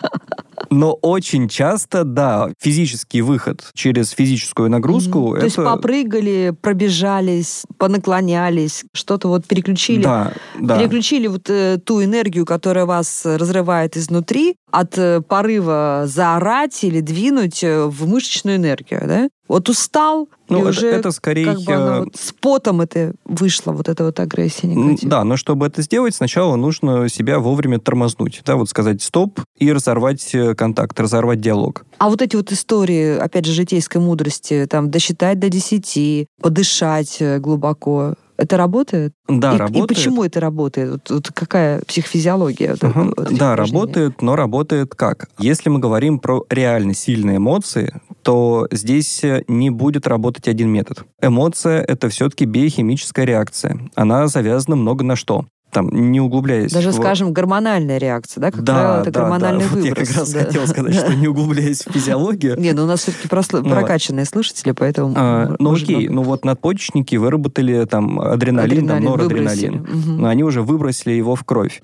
но 0.69 0.93
очень 0.93 1.47
часто, 1.47 2.03
да, 2.03 2.49
физический 2.59 3.21
выход 3.21 3.69
через 3.73 4.09
физическую 4.11 4.69
нагрузку. 4.69 5.29
Мгм. 5.31 5.39
То 5.39 5.45
есть 5.45 5.57
это- 5.57 5.65
попрыгали, 5.75 6.53
пробежались, 6.61 7.63
понаклонялись, 7.77 8.85
что-то 8.93 9.27
вот 9.27 9.45
переключили. 9.45 10.03
Да, 10.03 10.33
да. 10.59 10.77
Переключили 10.79 11.27
вот 11.27 11.49
э, 11.49 11.77
ту 11.83 12.03
энергию, 12.03 12.45
которая 12.45 12.85
вас 12.85 13.25
э, 13.25 13.37
разрывает 13.37 13.97
изнутри, 13.97 14.55
от 14.71 14.97
э, 14.97 15.21
порыва 15.21 16.03
заорать 16.05 16.83
или 16.83 16.99
двинуть 17.01 17.63
э, 17.63 17.85
в 17.85 18.07
мышечную 18.07 18.57
энергию, 18.57 19.01
да? 19.07 19.29
Вот 19.47 19.69
устал, 19.69 20.27
Ну, 20.49 20.57
и 20.57 20.61
это, 20.61 20.69
уже 20.69 20.87
это 20.87 21.11
скорее... 21.11 21.45
как 21.45 21.61
бы 21.61 21.73
она 21.73 21.95
э, 21.97 21.99
вот 22.05 22.15
с 22.15 22.33
потом 22.33 22.81
это 22.81 23.13
вышла, 23.25 23.71
вот 23.73 23.87
эта 23.87 24.03
вот 24.03 24.19
агрессия 24.19 24.67
М, 24.67 24.87
негативная. 24.87 25.17
Да, 25.19 25.23
но 25.23 25.37
чтобы 25.37 25.67
это 25.67 25.81
сделать, 25.83 26.15
сначала 26.15 26.55
нужно 26.55 27.07
себя 27.09 27.39
вовремя 27.39 27.79
тормознуть, 27.79 28.41
да, 28.45 28.55
вот 28.55 28.69
сказать 28.69 29.01
стоп 29.03 29.39
и 29.57 29.71
разорвать 29.71 30.31
э, 30.55 30.57
контакт, 30.57 30.99
разорвать 30.99 31.41
диалог. 31.41 31.85
А 31.97 32.09
вот 32.09 32.21
эти 32.21 32.35
вот 32.35 32.51
истории, 32.51 33.17
опять 33.17 33.45
же, 33.45 33.53
житейской 33.53 33.97
мудрости, 33.97 34.65
там, 34.69 34.89
досчитать 34.91 35.39
до 35.39 35.49
десяти, 35.49 36.27
подышать 36.41 37.17
э, 37.19 37.39
глубоко, 37.39 38.15
это 38.37 38.57
работает? 38.57 39.13
Да, 39.29 39.55
и, 39.55 39.57
работает. 39.57 39.85
и 39.85 39.87
почему 39.87 40.23
это 40.23 40.39
работает? 40.41 40.91
Вот, 40.91 41.09
вот 41.09 41.31
какая 41.33 41.81
психофизиология? 41.87 42.71
вот 42.71 42.83
Ага, 42.83 43.01
это- 43.01 43.13
вот 43.21 43.27
этих 43.27 43.37
Да, 43.37 43.55
работает, 43.55 44.21
но 44.21 44.35
работает 44.35 44.93
как? 44.95 45.29
Если 45.39 45.69
мы 45.69 45.79
говорим 45.79 46.19
про 46.19 46.43
реально 46.49 46.93
сильные 46.93 47.37
эмоции, 47.37 47.93
то 48.23 48.67
здесь 48.71 49.23
э, 49.23 49.43
не 49.47 49.69
будет 49.69 50.07
работать 50.07 50.47
один 50.47 50.69
метод. 50.69 51.05
Эмоция— 51.21 51.81
это 51.87 52.09
все-таки 52.09 52.45
биохимическая 52.45 53.25
реакция. 53.25 53.79
Она 53.95 54.27
завязана 54.27 54.75
много 54.75 55.03
на 55.05 55.15
что? 55.15 55.45
Там, 55.75 55.89
не 55.91 56.21
углубляясь 56.21 56.71
Даже, 56.71 56.91
в- 56.91 56.93
скажем, 56.93 57.33
гормональная 57.33 57.97
реакция, 57.97 58.39
да? 58.39 58.49
Как 58.51 58.63
да, 58.63 58.73
правило, 58.73 59.01
это 59.01 59.11
да, 59.11 59.19
гормональный 59.19 59.63
да. 59.65 59.69
Вот 59.69 59.83
выброс. 59.83 59.99
я 59.99 60.05
как 60.05 60.15
раз 60.15 60.31
да. 60.31 60.39
хотел 60.45 60.67
сказать, 60.67 60.93
Да. 60.93 60.99
что 61.01 61.13
не 61.15 61.27
углубляясь 61.27 61.81
в 61.85 61.91
физиологию, 61.91 62.57
Не, 62.57 62.71
ну 62.71 62.83
у 62.83 62.87
нас 62.87 63.01
все-таки 63.01 63.27
Ну, 63.57 63.69
прокачанные 63.69 64.23
слушатели, 64.25 64.71
поэтому... 64.71 65.13
А, 65.17 65.53
ну 65.59 65.73
окей, 65.73 66.07
ну 66.07 66.23
вот 66.23 66.45
надпочечники 66.45 67.17
выработали 67.17 67.83
там 67.85 68.21
адреналин, 68.21 68.87
там 68.87 69.03
норадреналин. 69.03 69.85
Но 70.17 70.29
они 70.29 70.43
уже 70.43 70.61
выбросили 70.61 71.11
его 71.11 71.35
в 71.35 71.43
кровь. 71.43 71.81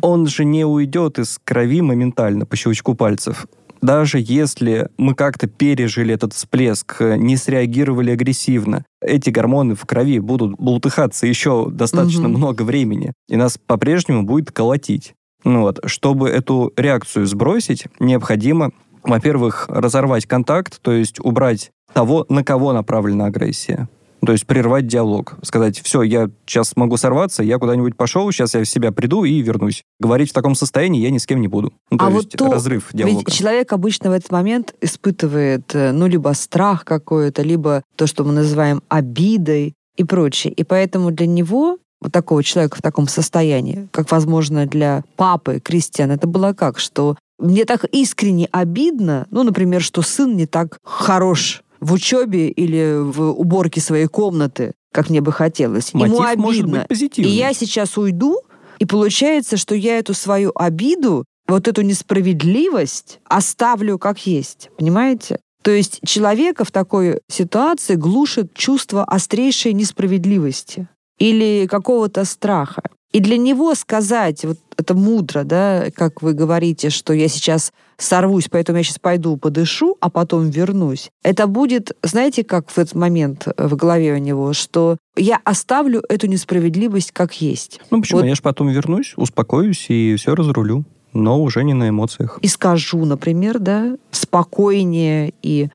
Он 0.00 0.26
же 0.26 0.46
не 0.46 0.64
уйдет 0.64 1.18
из 1.18 1.38
крови 1.44 1.82
моментально 1.82 2.46
по 2.46 2.56
щелчку 2.56 2.94
пальцев. 2.94 3.46
Даже 3.84 4.16
если 4.18 4.88
мы 4.96 5.14
как-то 5.14 5.46
пережили 5.46 6.14
этот 6.14 6.32
всплеск, 6.32 6.96
э, 7.02 7.18
не 7.18 7.36
среагировали 7.36 8.12
агрессивно, 8.12 8.86
эти 9.02 9.28
гормоны 9.28 9.74
в 9.74 9.84
крови 9.84 10.20
будут 10.20 10.52
бултыхаться 10.52 11.26
еще 11.26 11.68
достаточно 11.70 12.26
Мгм. 12.26 12.38
много 12.38 12.62
времени, 12.62 13.12
и 13.28 13.36
нас 13.36 13.58
по-прежнему 13.58 14.22
будет 14.22 14.52
колотить. 14.52 15.12
Ну 15.44 15.60
вот, 15.60 15.80
чтобы 15.84 16.30
эту 16.30 16.72
реакцию 16.78 17.26
сбросить, 17.26 17.84
необходимо, 18.00 18.70
во-первых, 19.02 19.66
разорвать 19.68 20.24
контакт, 20.24 20.80
то 20.80 20.90
есть 20.92 21.20
убрать 21.20 21.70
того, 21.92 22.24
на 22.30 22.42
кого 22.42 22.72
направлена 22.72 23.26
агрессия. 23.26 23.90
То 24.24 24.32
есть 24.32 24.46
прервать 24.46 24.86
диалог. 24.86 25.36
Сказать, 25.42 25.80
все, 25.80 26.02
я 26.02 26.30
сейчас 26.46 26.76
могу 26.76 26.96
сорваться, 26.96 27.42
я 27.42 27.58
куда-нибудь 27.58 27.96
пошел, 27.96 28.30
сейчас 28.32 28.54
я 28.54 28.60
в 28.60 28.68
себя 28.68 28.92
приду 28.92 29.24
и 29.24 29.40
вернусь. 29.40 29.82
Говорить 30.00 30.30
в 30.30 30.32
таком 30.32 30.54
состоянии 30.54 31.00
я 31.00 31.10
ни 31.10 31.18
с 31.18 31.26
кем 31.26 31.40
не 31.40 31.48
буду. 31.48 31.72
Ну, 31.90 31.98
то 31.98 32.06
А 32.06 32.10
вот 32.10 32.24
есть 32.24 32.36
то- 32.36 32.50
разрыв 32.50 32.88
диалога. 32.92 33.18
Ведь 33.18 33.32
человек 33.34 33.72
обычно 33.72 34.10
в 34.10 34.12
этот 34.12 34.30
момент 34.30 34.74
испытывает, 34.80 35.74
э, 35.74 35.92
ну, 35.92 36.06
либо 36.06 36.32
страх 36.34 36.84
какой-то, 36.84 37.42
либо 37.42 37.82
то, 37.96 38.06
что 38.06 38.24
мы 38.24 38.32
называем 38.32 38.82
обидой 38.88 39.74
и 39.96 40.04
прочее. 40.04 40.52
И 40.52 40.64
поэтому 40.64 41.10
для 41.10 41.26
него, 41.26 41.78
вот 42.00 42.12
такого 42.12 42.42
человека 42.42 42.76
в 42.76 42.82
таком 42.82 43.08
состоянии, 43.08 43.88
как, 43.90 44.10
возможно, 44.10 44.66
для 44.66 45.04
папы 45.16 45.60
Кристиан, 45.62 46.10
это 46.10 46.26
было 46.26 46.52
как, 46.52 46.78
что 46.78 47.16
мне 47.38 47.64
так 47.64 47.84
искренне 47.86 48.48
обидно, 48.52 49.26
ну, 49.30 49.42
например, 49.42 49.82
что 49.82 50.02
сын 50.02 50.36
не 50.36 50.46
так 50.46 50.78
хорош 50.84 51.63
в 51.84 51.92
учебе 51.92 52.48
или 52.48 52.98
в 52.98 53.30
уборке 53.32 53.80
своей 53.80 54.06
комнаты, 54.06 54.72
как 54.90 55.10
мне 55.10 55.20
бы 55.20 55.32
хотелось. 55.32 55.92
Мотив 55.92 56.14
Ему 56.14 56.22
обидно. 56.22 56.42
может 56.42 56.66
быть 56.66 56.84
И 56.84 56.88
позитивный. 56.88 57.32
я 57.32 57.52
сейчас 57.52 57.98
уйду, 57.98 58.40
и 58.78 58.86
получается, 58.86 59.58
что 59.58 59.74
я 59.74 59.98
эту 59.98 60.14
свою 60.14 60.50
обиду, 60.54 61.24
вот 61.46 61.68
эту 61.68 61.82
несправедливость 61.82 63.20
оставлю 63.28 63.98
как 63.98 64.26
есть. 64.26 64.70
Понимаете? 64.78 65.38
То 65.62 65.70
есть 65.70 66.00
человека 66.06 66.64
в 66.64 66.70
такой 66.70 67.20
ситуации 67.30 67.96
глушит 67.96 68.54
чувство 68.54 69.04
острейшей 69.04 69.74
несправедливости 69.74 70.88
или 71.18 71.66
какого-то 71.66 72.24
страха. 72.24 72.82
И 73.14 73.20
для 73.20 73.36
него 73.36 73.76
сказать, 73.76 74.44
вот 74.44 74.58
это 74.76 74.94
мудро, 74.94 75.44
да, 75.44 75.86
как 75.94 76.20
вы 76.20 76.32
говорите, 76.32 76.90
что 76.90 77.12
я 77.12 77.28
сейчас 77.28 77.72
сорвусь, 77.96 78.48
поэтому 78.50 78.78
я 78.78 78.82
сейчас 78.82 78.98
пойду 78.98 79.36
подышу, 79.36 79.96
а 80.00 80.10
потом 80.10 80.50
вернусь. 80.50 81.10
Это 81.22 81.46
будет, 81.46 81.92
знаете, 82.02 82.42
как 82.42 82.70
в 82.70 82.76
этот 82.76 82.96
момент 82.96 83.46
в 83.56 83.76
голове 83.76 84.14
у 84.14 84.18
него, 84.18 84.52
что 84.52 84.96
я 85.16 85.38
оставлю 85.44 86.02
эту 86.08 86.26
несправедливость 86.26 87.12
как 87.12 87.40
есть. 87.40 87.80
Ну 87.92 88.00
почему? 88.00 88.18
Вот. 88.18 88.26
Я 88.26 88.34
же 88.34 88.42
потом 88.42 88.68
вернусь, 88.70 89.12
успокоюсь 89.16 89.86
и 89.90 90.16
все 90.16 90.34
разрулю. 90.34 90.84
Но 91.12 91.40
уже 91.40 91.62
не 91.62 91.74
на 91.74 91.90
эмоциях. 91.90 92.40
И 92.42 92.48
скажу, 92.48 93.04
например, 93.04 93.60
да, 93.60 93.96
спокойнее 94.10 95.32
и 95.42 95.66
э, 95.66 95.68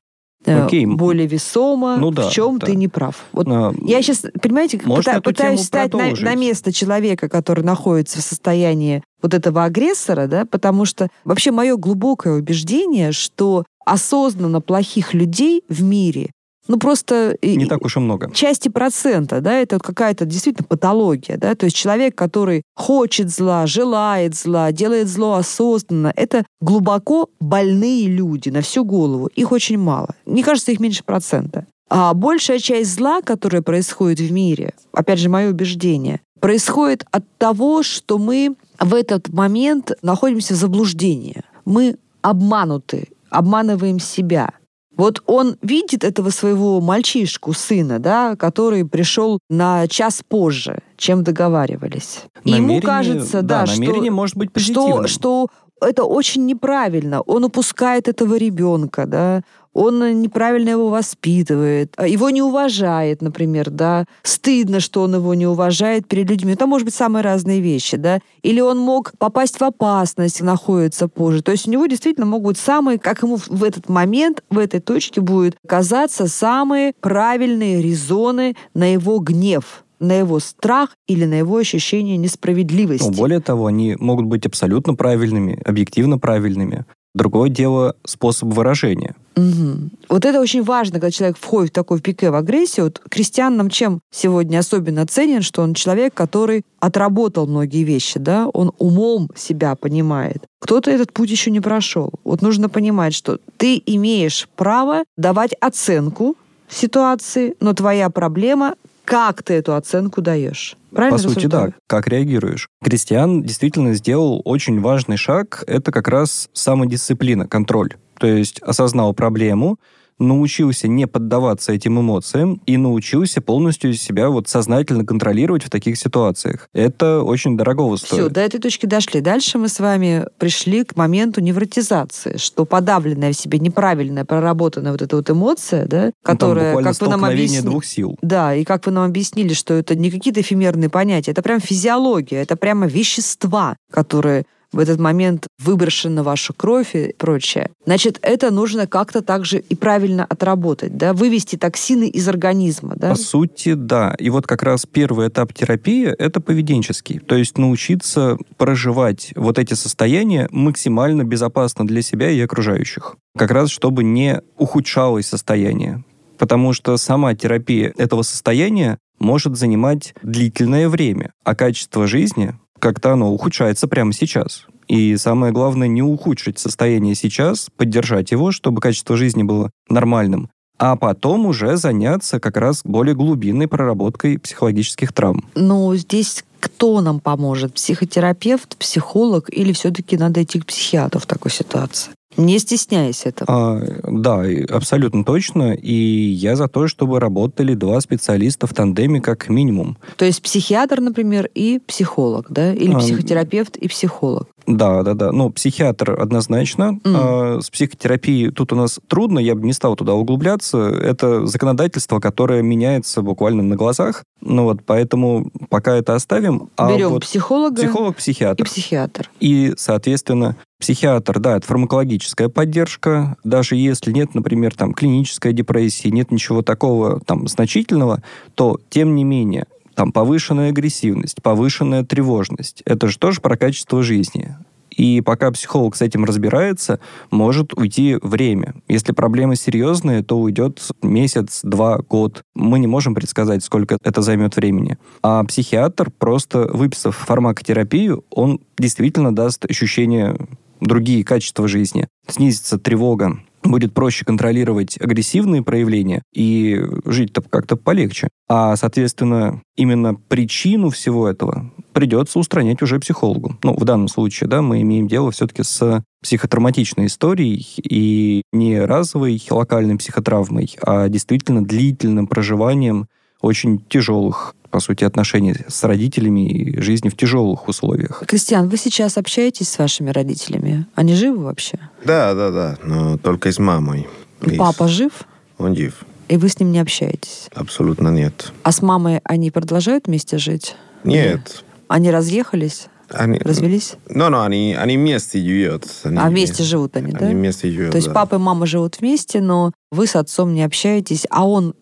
Окей. 0.46 0.86
более 0.86 1.26
весомо, 1.26 1.96
Ну 1.96 2.10
да, 2.10 2.28
в 2.28 2.32
чем 2.32 2.58
да. 2.58 2.66
ты 2.66 2.74
не 2.74 2.88
прав. 2.88 3.26
Вот 3.32 3.46
А, 3.48 3.72
Я 3.82 4.00
сейчас, 4.02 4.24
понимаете, 4.40 4.78
пыта- 4.78 5.20
пытаюсь 5.20 5.62
стать 5.62 5.92
на, 5.92 6.10
на 6.14 6.34
место 6.34 6.72
человека, 6.72 7.28
который 7.28 7.62
находится 7.64 8.18
в 8.18 8.22
состоянии 8.22 9.02
вот 9.22 9.34
этого 9.34 9.64
агрессора, 9.64 10.26
да, 10.26 10.46
потому 10.46 10.84
что 10.86 11.08
вообще 11.24 11.50
мое 11.50 11.76
глубокое 11.76 12.34
убеждение, 12.38 13.12
что 13.12 13.64
осознанно 13.84 14.60
плохих 14.60 15.14
людей 15.14 15.62
в 15.68 15.82
мире 15.82 16.30
ну, 16.70 16.78
просто... 16.78 17.36
Не 17.42 17.66
так 17.66 17.84
уж 17.84 17.96
и 17.96 18.00
много. 18.00 18.30
Части 18.32 18.68
процента, 18.68 19.40
да, 19.40 19.54
это 19.54 19.80
какая-то 19.80 20.24
действительно 20.24 20.64
патология, 20.68 21.36
да, 21.36 21.56
то 21.56 21.64
есть 21.64 21.74
человек, 21.74 22.14
который 22.14 22.62
хочет 22.76 23.28
зла, 23.28 23.66
желает 23.66 24.36
зла, 24.36 24.70
делает 24.70 25.08
зло 25.08 25.34
осознанно, 25.34 26.12
это 26.14 26.46
глубоко 26.60 27.28
больные 27.40 28.06
люди 28.06 28.50
на 28.50 28.60
всю 28.60 28.84
голову. 28.84 29.26
Их 29.34 29.50
очень 29.50 29.78
мало. 29.78 30.14
Мне 30.26 30.44
кажется, 30.44 30.70
их 30.70 30.78
меньше 30.78 31.02
процента. 31.02 31.66
А 31.88 32.14
большая 32.14 32.60
часть 32.60 32.94
зла, 32.94 33.20
которая 33.20 33.62
происходит 33.62 34.20
в 34.20 34.30
мире, 34.30 34.74
опять 34.92 35.18
же, 35.18 35.28
мое 35.28 35.50
убеждение, 35.50 36.20
происходит 36.38 37.04
от 37.10 37.24
того, 37.36 37.82
что 37.82 38.16
мы 38.16 38.54
в 38.78 38.94
этот 38.94 39.30
момент 39.30 39.90
находимся 40.02 40.54
в 40.54 40.56
заблуждении. 40.56 41.42
Мы 41.64 41.96
обмануты, 42.22 43.08
обманываем 43.28 43.98
себя. 43.98 44.52
Вот 45.00 45.22
он 45.24 45.56
видит 45.62 46.04
этого 46.04 46.28
своего 46.28 46.78
мальчишку, 46.82 47.54
сына, 47.54 47.98
да, 47.98 48.36
который 48.36 48.84
пришел 48.84 49.38
на 49.48 49.88
час 49.88 50.20
позже, 50.28 50.80
чем 50.98 51.24
договаривались. 51.24 52.24
И 52.44 52.50
ему 52.50 52.82
кажется, 52.82 53.40
да, 53.40 53.64
да 53.64 53.72
намерение 53.72 54.10
что, 54.10 54.14
может 54.14 54.36
быть 54.36 54.50
что, 54.58 55.06
что 55.06 55.48
это 55.80 56.04
очень 56.04 56.44
неправильно. 56.44 57.22
Он 57.22 57.44
упускает 57.44 58.08
этого 58.08 58.36
ребенка, 58.36 59.06
да, 59.06 59.42
он 59.72 60.20
неправильно 60.20 60.70
его 60.70 60.88
воспитывает, 60.88 61.94
а 61.96 62.06
его 62.06 62.30
не 62.30 62.42
уважает, 62.42 63.22
например, 63.22 63.70
да, 63.70 64.04
стыдно, 64.22 64.80
что 64.80 65.02
он 65.02 65.14
его 65.14 65.34
не 65.34 65.46
уважает 65.46 66.08
перед 66.08 66.28
людьми. 66.28 66.54
Это 66.54 66.66
может 66.66 66.84
быть 66.84 66.94
самые 66.94 67.22
разные 67.22 67.60
вещи, 67.60 67.96
да, 67.96 68.20
или 68.42 68.60
он 68.60 68.78
мог 68.78 69.12
попасть 69.18 69.60
в 69.60 69.64
опасность, 69.64 70.40
находится 70.40 71.08
позже. 71.08 71.42
То 71.42 71.52
есть 71.52 71.68
у 71.68 71.70
него 71.70 71.86
действительно 71.86 72.26
могут 72.26 72.58
самые, 72.58 72.98
как 72.98 73.22
ему 73.22 73.36
в 73.36 73.64
этот 73.64 73.88
момент, 73.88 74.42
в 74.50 74.58
этой 74.58 74.80
точке 74.80 75.20
будет 75.20 75.56
казаться 75.66 76.26
самые 76.26 76.92
правильные 77.00 77.82
резоны 77.82 78.56
на 78.74 78.92
его 78.92 79.18
гнев 79.18 79.84
на 80.00 80.18
его 80.18 80.40
страх 80.40 80.96
или 81.06 81.26
на 81.26 81.34
его 81.34 81.58
ощущение 81.58 82.16
несправедливости. 82.16 83.06
Ну, 83.06 83.12
более 83.12 83.40
того, 83.40 83.66
они 83.66 83.96
могут 84.00 84.24
быть 84.24 84.46
абсолютно 84.46 84.94
правильными, 84.94 85.60
объективно 85.62 86.18
правильными. 86.18 86.86
Другое 87.14 87.50
дело 87.50 87.96
способ 88.04 88.52
выражения. 88.52 89.16
Угу. 89.36 89.90
Вот 90.08 90.24
это 90.24 90.40
очень 90.40 90.62
важно, 90.62 90.94
когда 90.94 91.10
человек 91.10 91.36
входит 91.38 91.70
в 91.70 91.74
такой 91.74 92.00
пике 92.00 92.30
в 92.30 92.34
агрессию. 92.34 92.86
Вот 92.86 93.00
крестьян 93.08 93.56
нам 93.56 93.70
чем 93.70 94.00
сегодня 94.10 94.58
особенно 94.58 95.06
ценен, 95.06 95.42
что 95.42 95.62
он 95.62 95.74
человек, 95.74 96.14
который 96.14 96.62
отработал 96.78 97.46
многие 97.46 97.84
вещи, 97.84 98.18
да, 98.18 98.48
он 98.48 98.72
умом 98.78 99.28
себя 99.34 99.74
понимает. 99.74 100.44
Кто-то 100.60 100.90
этот 100.90 101.12
путь 101.12 101.30
еще 101.30 101.50
не 101.50 101.60
прошел. 101.60 102.10
Вот 102.24 102.42
нужно 102.42 102.68
понимать, 102.68 103.14
что 103.14 103.38
ты 103.56 103.82
имеешь 103.86 104.48
право 104.56 105.04
давать 105.16 105.54
оценку 105.60 106.36
ситуации, 106.68 107.56
но 107.60 107.72
твоя 107.72 108.10
проблема 108.10 108.74
как 109.10 109.42
ты 109.42 109.54
эту 109.54 109.74
оценку 109.74 110.22
даешь. 110.22 110.76
Правильно 110.92 111.20
По 111.20 111.28
сути, 111.28 111.46
да. 111.46 111.70
Как 111.88 112.06
реагируешь. 112.06 112.68
Кристиан 112.80 113.42
действительно 113.42 113.92
сделал 113.94 114.40
очень 114.44 114.80
важный 114.80 115.16
шаг. 115.16 115.64
Это 115.66 115.90
как 115.90 116.06
раз 116.06 116.48
самодисциплина, 116.52 117.48
контроль. 117.48 117.96
То 118.20 118.28
есть 118.28 118.62
осознал 118.62 119.12
проблему, 119.12 119.80
научился 120.20 120.86
не 120.86 121.06
поддаваться 121.06 121.72
этим 121.72 122.00
эмоциям 122.00 122.60
и 122.66 122.76
научился 122.76 123.40
полностью 123.40 123.94
себя 123.94 124.28
вот 124.28 124.48
сознательно 124.48 125.04
контролировать 125.04 125.64
в 125.64 125.70
таких 125.70 125.96
ситуациях. 125.98 126.68
Это 126.72 127.22
очень 127.22 127.56
дорого 127.56 127.96
стоит. 127.96 128.20
Все, 128.20 128.28
до 128.28 128.40
этой 128.40 128.60
точки 128.60 128.86
дошли. 128.86 129.20
Дальше 129.20 129.58
мы 129.58 129.68
с 129.68 129.80
вами 129.80 130.26
пришли 130.38 130.84
к 130.84 130.96
моменту 130.96 131.40
невротизации, 131.40 132.36
что 132.36 132.64
подавленная 132.64 133.32
в 133.32 133.36
себе 133.36 133.58
неправильная 133.58 134.24
проработанная 134.24 134.92
вот 134.92 135.02
эта 135.02 135.16
вот 135.16 135.30
эмоция, 135.30 135.86
да, 135.86 136.06
ну, 136.06 136.12
которая, 136.22 136.74
ну, 136.74 136.82
как 136.82 137.00
вы 137.00 137.08
нам 137.08 137.24
объяснили, 137.24 137.62
двух 137.62 137.84
сил. 137.84 138.16
Да, 138.22 138.54
и 138.54 138.64
как 138.64 138.86
вы 138.86 138.92
нам 138.92 139.04
объяснили, 139.04 139.54
что 139.54 139.74
это 139.74 139.94
не 139.94 140.10
какие-то 140.10 140.40
эфемерные 140.40 140.90
понятия, 140.90 141.30
это 141.30 141.42
прям 141.42 141.60
физиология, 141.60 142.42
это 142.42 142.56
прямо 142.56 142.86
вещества, 142.86 143.76
которые 143.90 144.44
в 144.72 144.78
этот 144.78 145.00
момент 145.00 145.46
выброшена 145.58 146.22
ваша 146.22 146.52
кровь 146.52 146.94
и 146.94 147.14
прочее. 147.18 147.70
Значит, 147.86 148.18
это 148.22 148.50
нужно 148.50 148.86
как-то 148.86 149.22
также 149.22 149.58
и 149.58 149.74
правильно 149.74 150.24
отработать, 150.24 150.96
да, 150.96 151.12
вывести 151.12 151.56
токсины 151.56 152.08
из 152.08 152.28
организма, 152.28 152.94
да? 152.96 153.10
По 153.10 153.16
сути, 153.16 153.74
да. 153.74 154.14
И 154.18 154.30
вот 154.30 154.46
как 154.46 154.62
раз 154.62 154.86
первый 154.86 155.28
этап 155.28 155.52
терапии— 155.52 156.06
это 156.18 156.40
поведенческий. 156.40 157.18
То 157.18 157.34
есть 157.34 157.58
научиться 157.58 158.38
проживать 158.56 159.32
вот 159.36 159.58
эти 159.58 159.74
состояния 159.74 160.48
максимально 160.50 161.24
безопасно 161.24 161.86
для 161.86 162.02
себя 162.02 162.30
и 162.30 162.40
окружающих. 162.40 163.16
Как 163.36 163.50
раз 163.50 163.70
чтобы 163.70 164.04
не 164.04 164.40
ухудшалось 164.58 165.26
состояние. 165.26 166.04
Потому 166.38 166.72
что 166.72 166.96
сама 166.96 167.34
терапия 167.34 167.92
этого 167.96 168.22
состояния 168.22 168.98
может 169.18 169.56
занимать 169.56 170.14
длительное 170.22 170.88
время, 170.88 171.32
а 171.44 171.54
качество 171.54 172.06
жизни 172.06 172.54
как-то 172.80 173.12
оно 173.12 173.32
ухудшается 173.32 173.86
прямо 173.86 174.12
сейчас. 174.12 174.66
И 174.88 175.16
самое 175.16 175.52
главное, 175.52 175.86
не 175.86 176.02
ухудшить 176.02 176.58
состояние 176.58 177.14
сейчас, 177.14 177.68
поддержать 177.76 178.32
его, 178.32 178.50
чтобы 178.50 178.80
качество 178.80 179.16
жизни 179.16 179.44
было 179.44 179.70
нормальным, 179.88 180.50
а 180.78 180.96
потом 180.96 181.46
уже 181.46 181.76
заняться 181.76 182.40
как 182.40 182.56
раз 182.56 182.80
более 182.82 183.14
глубинной 183.14 183.68
проработкой 183.68 184.38
психологических 184.38 185.12
травм. 185.12 185.48
Ну, 185.54 185.94
здесь 185.94 186.44
кто 186.58 187.00
нам 187.00 187.20
поможет? 187.20 187.74
Психотерапевт, 187.74 188.76
психолог 188.76 189.48
или 189.50 189.72
все-таки 189.72 190.16
надо 190.16 190.42
идти 190.42 190.60
к 190.60 190.66
психиатру 190.66 191.20
в 191.20 191.26
такой 191.26 191.50
ситуации? 191.50 192.10
Не 192.36 192.58
стесняясь 192.58 193.26
этого. 193.26 193.48
А, 193.48 193.82
да, 194.08 194.44
абсолютно 194.70 195.24
точно. 195.24 195.74
И 195.74 195.94
я 195.94 196.56
за 196.56 196.68
то, 196.68 196.86
чтобы 196.86 197.18
работали 197.18 197.74
два 197.74 198.00
специалиста 198.00 198.66
в 198.66 198.74
тандеме 198.74 199.20
как 199.20 199.48
минимум. 199.48 199.98
То 200.16 200.24
есть 200.24 200.42
психиатр, 200.42 201.00
например, 201.00 201.50
и 201.54 201.80
психолог, 201.84 202.46
да? 202.48 202.72
Или 202.72 202.94
а, 202.94 202.98
психотерапевт 202.98 203.76
и 203.76 203.88
психолог. 203.88 204.48
Да, 204.76 205.02
да, 205.02 205.14
да. 205.14 205.32
Ну, 205.32 205.50
психиатр 205.50 206.18
однозначно. 206.20 206.98
Mm. 207.02 207.14
А, 207.14 207.60
с 207.60 207.70
психотерапией 207.70 208.50
тут 208.50 208.72
у 208.72 208.76
нас 208.76 209.00
трудно, 209.08 209.38
я 209.38 209.54
бы 209.54 209.66
не 209.66 209.72
стал 209.72 209.96
туда 209.96 210.14
углубляться. 210.14 210.78
Это 210.78 211.46
законодательство, 211.46 212.20
которое 212.20 212.62
меняется 212.62 213.22
буквально 213.22 213.62
на 213.62 213.76
глазах. 213.76 214.24
Ну 214.40 214.64
вот, 214.64 214.84
поэтому 214.84 215.50
пока 215.68 215.96
это 215.96 216.14
оставим. 216.14 216.70
А 216.76 216.92
Берем 216.92 217.10
вот 217.10 217.22
психолога 217.22 217.82
психолог, 217.82 218.16
психиатр. 218.16 218.62
и 218.62 218.66
психиатр. 218.66 219.30
И, 219.40 219.74
соответственно, 219.76 220.56
Психиатр, 220.80 221.40
да, 221.40 221.58
это 221.58 221.66
фармакологическая 221.66 222.48
поддержка. 222.48 223.36
Даже 223.44 223.76
если 223.76 224.12
нет, 224.12 224.34
например, 224.34 224.74
там, 224.74 224.94
клинической 224.94 225.52
депрессии, 225.52 226.08
нет 226.08 226.30
ничего 226.30 226.62
такого 226.62 227.20
там 227.20 227.46
значительного, 227.48 228.22
то, 228.54 228.78
тем 228.88 229.14
не 229.14 229.22
менее, 229.22 229.66
там 230.00 230.12
повышенная 230.12 230.70
агрессивность, 230.70 231.42
повышенная 231.42 232.04
тревожность. 232.04 232.80
Это 232.86 233.06
же 233.06 233.18
тоже 233.18 233.42
про 233.42 233.58
качество 233.58 234.02
жизни. 234.02 234.56
И 234.88 235.20
пока 235.20 235.50
психолог 235.50 235.94
с 235.94 236.00
этим 236.00 236.24
разбирается, 236.24 237.00
может 237.30 237.74
уйти 237.74 238.16
время. 238.22 238.76
Если 238.88 239.12
проблема 239.12 239.56
серьезная, 239.56 240.22
то 240.22 240.38
уйдет 240.38 240.80
месяц, 241.02 241.60
два, 241.62 241.98
год. 241.98 242.44
Мы 242.54 242.78
не 242.78 242.86
можем 242.86 243.14
предсказать, 243.14 243.62
сколько 243.62 243.98
это 244.02 244.22
займет 244.22 244.56
времени. 244.56 244.96
А 245.22 245.44
психиатр, 245.44 246.10
просто 246.10 246.70
выписав 246.72 247.14
фармакотерапию, 247.14 248.24
он 248.30 248.60
действительно 248.78 249.34
даст 249.34 249.66
ощущение 249.66 250.34
другие 250.80 251.24
качества 251.24 251.68
жизни, 251.68 252.08
снизится 252.26 252.78
тревога, 252.78 253.38
будет 253.62 253.92
проще 253.92 254.24
контролировать 254.24 254.96
агрессивные 255.00 255.62
проявления 255.62 256.22
и 256.32 256.82
жить-то 257.04 257.42
как-то 257.42 257.76
полегче. 257.76 258.28
А, 258.48 258.76
соответственно, 258.76 259.62
именно 259.76 260.14
причину 260.14 260.90
всего 260.90 261.28
этого 261.28 261.72
придется 261.92 262.38
устранять 262.38 262.82
уже 262.82 262.98
психологу. 262.98 263.58
Ну, 263.62 263.74
в 263.74 263.84
данном 263.84 264.08
случае, 264.08 264.48
да, 264.48 264.62
мы 264.62 264.82
имеем 264.82 265.08
дело 265.08 265.30
все-таки 265.30 265.62
с 265.62 266.02
психотравматичной 266.22 267.06
историей 267.06 267.66
и 267.82 268.42
не 268.52 268.80
разовой 268.80 269.42
локальной 269.50 269.96
психотравмой, 269.96 270.76
а 270.82 271.08
действительно 271.08 271.64
длительным 271.64 272.26
проживанием 272.26 273.06
очень 273.40 273.80
тяжелых 273.88 274.54
по 274.70 274.78
сути, 274.78 275.02
отношений 275.02 275.56
с 275.66 275.82
родителями 275.82 276.48
и 276.48 276.80
жизни 276.80 277.08
в 277.08 277.16
тяжелых 277.16 277.66
условиях. 277.66 278.22
Кристиан, 278.24 278.68
вы 278.68 278.76
сейчас 278.76 279.18
общаетесь 279.18 279.68
с 279.68 279.78
вашими 279.78 280.10
родителями? 280.10 280.86
Они 280.94 281.14
живы 281.14 281.42
вообще? 281.42 281.76
Да, 282.04 282.34
да, 282.34 282.50
да, 282.52 282.78
но 282.84 283.18
только 283.18 283.50
с 283.50 283.58
мамой. 283.58 284.06
И 284.46 284.52
Папа 284.52 284.86
жив? 284.86 285.24
Он 285.58 285.74
жив. 285.74 286.04
И 286.28 286.36
вы 286.36 286.48
с 286.48 286.60
ним 286.60 286.70
не 286.70 286.78
общаетесь? 286.78 287.48
Абсолютно 287.52 288.10
нет. 288.10 288.52
А 288.62 288.70
с 288.70 288.80
мамой 288.80 289.20
они 289.24 289.50
продолжают 289.50 290.06
вместе 290.06 290.38
жить? 290.38 290.76
Нет. 291.02 291.64
Или 291.64 291.70
они 291.88 292.10
разъехались? 292.12 292.86
Они, 293.08 293.40
Развелись? 293.40 293.94
Ну, 294.08 294.30
ну, 294.30 294.42
они, 294.42 294.76
они 294.78 294.96
вместе 294.96 295.40
живут. 295.40 295.86
Они, 296.04 296.16
а 296.16 296.28
вместе 296.28 296.62
живут 296.62 296.96
они, 296.96 297.10
да? 297.10 297.26
Они 297.26 297.34
вместе 297.34 297.68
живут, 297.68 297.90
То 297.90 297.96
есть 297.96 298.06
да. 298.06 298.14
папа 298.14 298.36
и 298.36 298.38
мама 298.38 298.66
живут 298.66 299.00
вместе, 299.00 299.40
но 299.40 299.72
вы 299.90 300.06
с 300.06 300.14
отцом 300.14 300.54
не 300.54 300.62
общаетесь, 300.62 301.26
а 301.30 301.48
он 301.48 301.74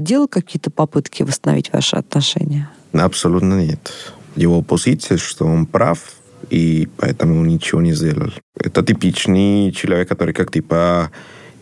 делал 0.00 0.28
какие-то 0.28 0.70
попытки 0.70 1.22
восстановить 1.22 1.72
ваши 1.72 1.96
отношения? 1.96 2.70
Абсолютно 2.92 3.64
нет. 3.64 3.92
Его 4.36 4.62
позиция, 4.62 5.18
что 5.18 5.44
он 5.44 5.66
прав, 5.66 5.98
и 6.50 6.88
поэтому 6.96 7.44
ничего 7.44 7.80
не 7.80 7.92
сделал. 7.92 8.30
Это 8.58 8.82
типичный 8.82 9.72
человек, 9.72 10.08
который 10.08 10.34
как 10.34 10.50
типа 10.50 11.10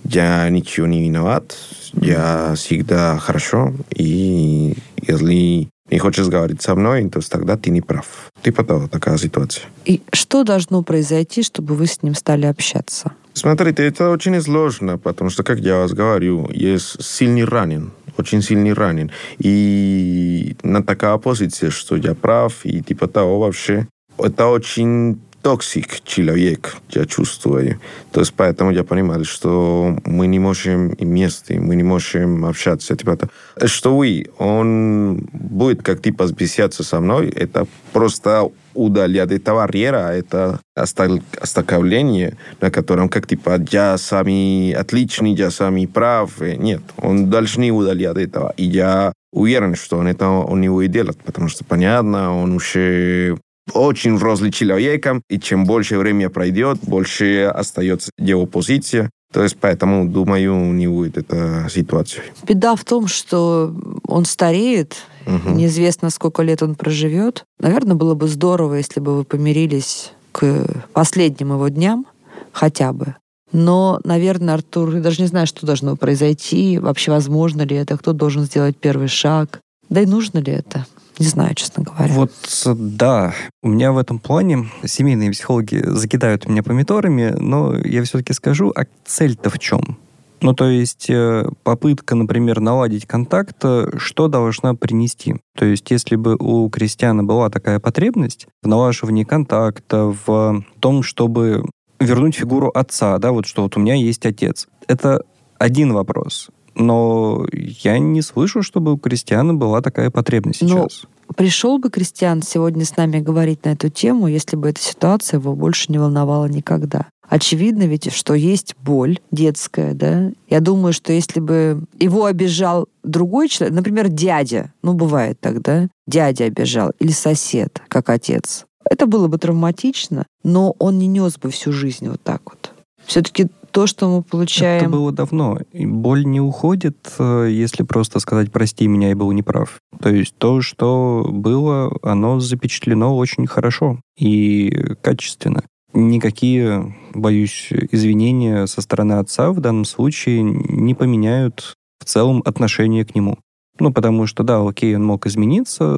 я 0.04 0.48
ничего 0.48 0.86
не 0.86 1.02
виноват, 1.02 1.56
я 1.92 2.54
всегда 2.56 3.18
хорошо, 3.18 3.74
и 3.90 4.76
если 5.02 5.68
не 5.90 5.98
хочешь 5.98 6.28
говорить 6.28 6.62
со 6.62 6.74
мной, 6.74 7.08
то 7.08 7.20
тогда 7.28 7.56
ты 7.56 7.70
не 7.70 7.80
прав. 7.80 8.06
Типа 8.42 8.62
того, 8.64 8.88
такая 8.88 9.18
ситуация. 9.18 9.64
И 9.84 10.02
что 10.12 10.44
должно 10.44 10.82
произойти, 10.82 11.42
чтобы 11.42 11.74
вы 11.74 11.86
с 11.86 12.02
ним 12.02 12.14
стали 12.14 12.46
общаться? 12.46 13.12
Смотрите, 13.32 13.84
это 13.84 14.10
очень 14.10 14.40
сложно, 14.40 14.98
потому 14.98 15.30
что, 15.30 15.42
как 15.42 15.60
я 15.60 15.78
вас 15.78 15.92
говорю, 15.92 16.50
есть 16.52 17.02
сильный 17.02 17.44
ранен, 17.44 17.92
очень 18.18 18.42
сильный 18.42 18.72
ранен. 18.72 19.10
И 19.38 20.56
на 20.62 20.82
такая 20.82 21.16
позиция, 21.18 21.70
что 21.70 21.96
я 21.96 22.14
прав, 22.14 22.64
и 22.64 22.82
типа 22.82 23.06
того 23.06 23.40
вообще, 23.40 23.86
это 24.18 24.46
очень 24.46 25.20
toxic 25.42 26.00
человек, 26.04 26.76
я 26.90 27.06
чувствую. 27.06 27.80
То 28.12 28.20
есть 28.20 28.34
поэтому 28.36 28.70
я 28.70 28.84
понимаю, 28.84 29.24
что 29.24 29.96
мы 30.04 30.26
не 30.26 30.38
можем 30.38 30.90
вместе, 30.98 31.60
мы 31.60 31.76
не 31.76 31.82
можем 31.82 32.44
общаться. 32.44 32.96
Типа, 32.96 33.18
что 33.64 33.96
вы, 33.96 34.26
он 34.38 35.28
будет 35.32 35.82
как 35.82 36.02
типа 36.02 36.26
сбесяться 36.26 36.82
со 36.82 37.00
мной, 37.00 37.28
это 37.28 37.66
просто 37.92 38.50
удалять 38.74 39.32
эта 39.32 39.54
барьера, 39.54 40.12
это 40.12 40.60
оставление, 40.74 42.36
на 42.60 42.70
котором 42.70 43.08
как 43.08 43.26
типа 43.26 43.60
я 43.70 43.98
сами 43.98 44.72
отличный, 44.72 45.34
я 45.34 45.50
сами 45.50 45.86
прав. 45.86 46.40
Нет, 46.40 46.82
он 46.96 47.30
дальше 47.30 47.60
не 47.60 47.72
удалять 47.72 48.16
этого. 48.16 48.54
И 48.56 48.64
я 48.64 49.12
уверен, 49.32 49.74
что 49.74 49.98
он 49.98 50.06
это 50.06 50.28
он 50.28 50.60
не 50.60 50.68
будет 50.68 50.90
делать, 50.90 51.18
потому 51.18 51.48
что, 51.48 51.64
понятно, 51.64 52.36
он 52.36 52.54
уже 52.54 53.38
очень 53.74 54.16
взрослый 54.16 54.50
человеком, 54.50 55.22
и 55.28 55.38
чем 55.38 55.64
больше 55.64 55.98
время 55.98 56.30
пройдет, 56.30 56.78
больше 56.82 57.44
остается 57.44 58.10
его 58.18 58.46
позиция. 58.46 59.10
То 59.32 59.42
есть 59.42 59.58
поэтому, 59.60 60.08
думаю, 60.08 60.54
не 60.72 60.86
будет 60.86 61.18
эта 61.18 61.66
ситуация. 61.70 62.24
Беда 62.46 62.76
в 62.76 62.84
том, 62.84 63.06
что 63.08 63.74
он 64.06 64.24
стареет, 64.24 64.96
угу. 65.26 65.50
неизвестно, 65.50 66.08
сколько 66.10 66.42
лет 66.42 66.62
он 66.62 66.74
проживет. 66.74 67.44
Наверное, 67.60 67.94
было 67.94 68.14
бы 68.14 68.26
здорово, 68.26 68.74
если 68.74 69.00
бы 69.00 69.16
вы 69.16 69.24
помирились 69.24 70.12
к 70.32 70.64
последним 70.92 71.52
его 71.52 71.68
дням 71.68 72.06
хотя 72.52 72.92
бы. 72.92 73.16
Но, 73.52 74.00
наверное, 74.04 74.54
Артур, 74.54 74.96
я 74.96 75.00
даже 75.00 75.22
не 75.22 75.28
знаю, 75.28 75.46
что 75.46 75.66
должно 75.66 75.96
произойти, 75.96 76.78
вообще 76.78 77.10
возможно 77.10 77.62
ли 77.62 77.76
это, 77.76 77.96
кто 77.96 78.12
должен 78.12 78.44
сделать 78.44 78.76
первый 78.76 79.08
шаг. 79.08 79.60
Да 79.88 80.02
и 80.02 80.06
нужно 80.06 80.38
ли 80.38 80.52
это? 80.52 80.86
Не 81.18 81.26
знаю, 81.26 81.54
честно 81.54 81.82
говоря. 81.82 82.12
Вот 82.14 82.32
да, 82.66 83.34
у 83.62 83.68
меня 83.68 83.92
в 83.92 83.98
этом 83.98 84.18
плане 84.18 84.68
семейные 84.84 85.32
психологи 85.32 85.82
закидают 85.84 86.48
меня 86.48 86.62
помидорами, 86.62 87.34
но 87.36 87.76
я 87.76 88.04
все-таки 88.04 88.32
скажу, 88.32 88.72
а 88.74 88.84
цель-то 89.04 89.50
в 89.50 89.58
чем? 89.58 89.98
Ну, 90.40 90.54
то 90.54 90.68
есть 90.68 91.10
э, 91.10 91.48
попытка, 91.64 92.14
например, 92.14 92.60
наладить 92.60 93.06
контакт, 93.06 93.56
э, 93.64 93.90
что 93.96 94.28
должна 94.28 94.74
принести? 94.74 95.36
То 95.56 95.64
есть 95.64 95.90
если 95.90 96.14
бы 96.14 96.36
у 96.38 96.68
крестьяна 96.70 97.24
была 97.24 97.50
такая 97.50 97.80
потребность 97.80 98.46
в 98.62 98.68
налаживании 98.68 99.24
контакта, 99.24 100.14
в 100.24 100.62
том, 100.78 101.02
чтобы 101.02 101.64
вернуть 101.98 102.36
фигуру 102.36 102.68
отца, 102.68 103.18
да, 103.18 103.32
вот 103.32 103.46
что 103.46 103.62
вот 103.62 103.76
у 103.76 103.80
меня 103.80 103.94
есть 103.94 104.24
отец, 104.26 104.68
это 104.86 105.24
один 105.58 105.92
вопрос 105.92 106.50
но 106.78 107.46
я 107.52 107.98
не 107.98 108.22
слышу, 108.22 108.62
чтобы 108.62 108.92
у 108.92 108.98
Кристиана 108.98 109.54
была 109.54 109.82
такая 109.82 110.10
потребность 110.10 110.62
но 110.62 110.88
сейчас. 110.88 111.02
Пришел 111.36 111.78
бы 111.78 111.90
Кристиан 111.90 112.42
сегодня 112.42 112.84
с 112.84 112.96
нами 112.96 113.20
говорить 113.20 113.64
на 113.64 113.70
эту 113.70 113.90
тему, 113.90 114.28
если 114.28 114.56
бы 114.56 114.70
эта 114.70 114.80
ситуация 114.80 115.38
его 115.38 115.54
больше 115.54 115.92
не 115.92 115.98
волновала 115.98 116.46
никогда. 116.46 117.06
Очевидно 117.28 117.82
ведь, 117.82 118.10
что 118.12 118.32
есть 118.32 118.74
боль 118.82 119.20
детская, 119.30 119.92
да. 119.92 120.30
Я 120.48 120.60
думаю, 120.60 120.94
что 120.94 121.12
если 121.12 121.40
бы 121.40 121.82
его 121.98 122.24
обижал 122.24 122.88
другой 123.02 123.50
человек, 123.50 123.76
например, 123.76 124.08
дядя, 124.08 124.72
ну, 124.82 124.94
бывает 124.94 125.38
так, 125.38 125.60
да, 125.60 125.88
дядя 126.06 126.44
обижал, 126.44 126.92
или 126.98 127.10
сосед, 127.10 127.82
как 127.88 128.08
отец, 128.08 128.64
это 128.90 129.06
было 129.06 129.28
бы 129.28 129.36
травматично, 129.36 130.24
но 130.42 130.74
он 130.78 130.98
не 130.98 131.06
нес 131.06 131.36
бы 131.36 131.50
всю 131.50 131.72
жизнь 131.72 132.08
вот 132.08 132.22
так 132.22 132.40
вот. 132.46 132.72
Все-таки 133.04 133.48
то, 133.70 133.86
что 133.86 134.08
мы 134.08 134.22
получаем... 134.22 134.82
Это 134.82 134.90
было 134.90 135.12
давно. 135.12 135.58
Боль 135.72 136.24
не 136.24 136.40
уходит, 136.40 137.12
э, 137.18 137.48
если 137.50 137.82
просто 137.82 138.20
сказать 138.20 138.52
«прости 138.52 138.86
меня, 138.86 139.08
я 139.08 139.16
был 139.16 139.30
неправ». 139.32 139.78
То 140.00 140.10
есть 140.10 140.34
то, 140.38 140.60
что 140.60 141.26
было, 141.30 141.92
оно 142.02 142.40
запечатлено 142.40 143.16
очень 143.16 143.46
хорошо 143.46 144.00
и 144.18 144.94
качественно. 145.02 145.62
Никакие, 145.94 146.96
боюсь, 147.14 147.68
извинения 147.70 148.66
со 148.66 148.82
стороны 148.82 149.14
отца 149.14 149.52
в 149.52 149.60
данном 149.60 149.84
случае 149.84 150.42
не 150.42 150.94
поменяют 150.94 151.74
в 151.98 152.04
целом 152.04 152.42
отношение 152.44 153.04
к 153.04 153.14
нему. 153.14 153.38
Ну, 153.80 153.92
потому 153.92 154.26
что, 154.26 154.42
да, 154.42 154.66
окей, 154.66 154.96
он 154.96 155.04
мог 155.04 155.26
измениться 155.26 155.96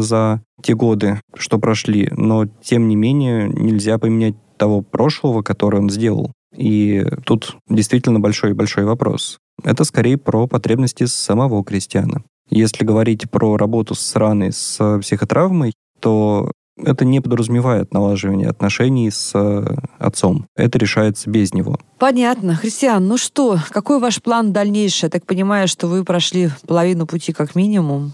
за 0.00 0.42
те 0.62 0.74
годы, 0.74 1.20
что 1.34 1.58
прошли, 1.58 2.08
но, 2.16 2.46
тем 2.62 2.88
не 2.88 2.96
менее, 2.96 3.48
нельзя 3.48 3.98
поменять 3.98 4.34
того 4.56 4.82
прошлого, 4.82 5.42
которое 5.42 5.78
он 5.78 5.90
сделал. 5.90 6.32
И 6.56 7.04
тут 7.24 7.56
действительно 7.68 8.20
большой-большой 8.20 8.84
вопрос. 8.84 9.38
Это 9.62 9.84
скорее 9.84 10.18
про 10.18 10.46
потребности 10.46 11.04
самого 11.04 11.64
крестьяна. 11.64 12.22
Если 12.48 12.84
говорить 12.84 13.30
про 13.30 13.56
работу 13.56 13.94
с 13.94 14.14
раной, 14.14 14.52
с 14.52 14.98
психотравмой, 15.00 15.72
то 16.00 16.52
это 16.82 17.04
не 17.04 17.20
подразумевает 17.20 17.92
налаживание 17.92 18.48
отношений 18.48 19.10
с 19.10 19.32
э, 19.34 19.76
отцом. 19.98 20.46
Это 20.56 20.78
решается 20.78 21.30
без 21.30 21.54
него. 21.54 21.78
Понятно. 21.98 22.54
Христиан, 22.54 23.06
ну 23.06 23.16
что, 23.16 23.58
какой 23.70 23.98
ваш 23.98 24.22
план 24.22 24.52
дальнейший? 24.52 25.06
Я 25.06 25.10
так 25.10 25.24
понимаю, 25.24 25.68
что 25.68 25.86
вы 25.86 26.04
прошли 26.04 26.50
половину 26.66 27.06
пути 27.06 27.32
как 27.32 27.54
минимум. 27.54 28.12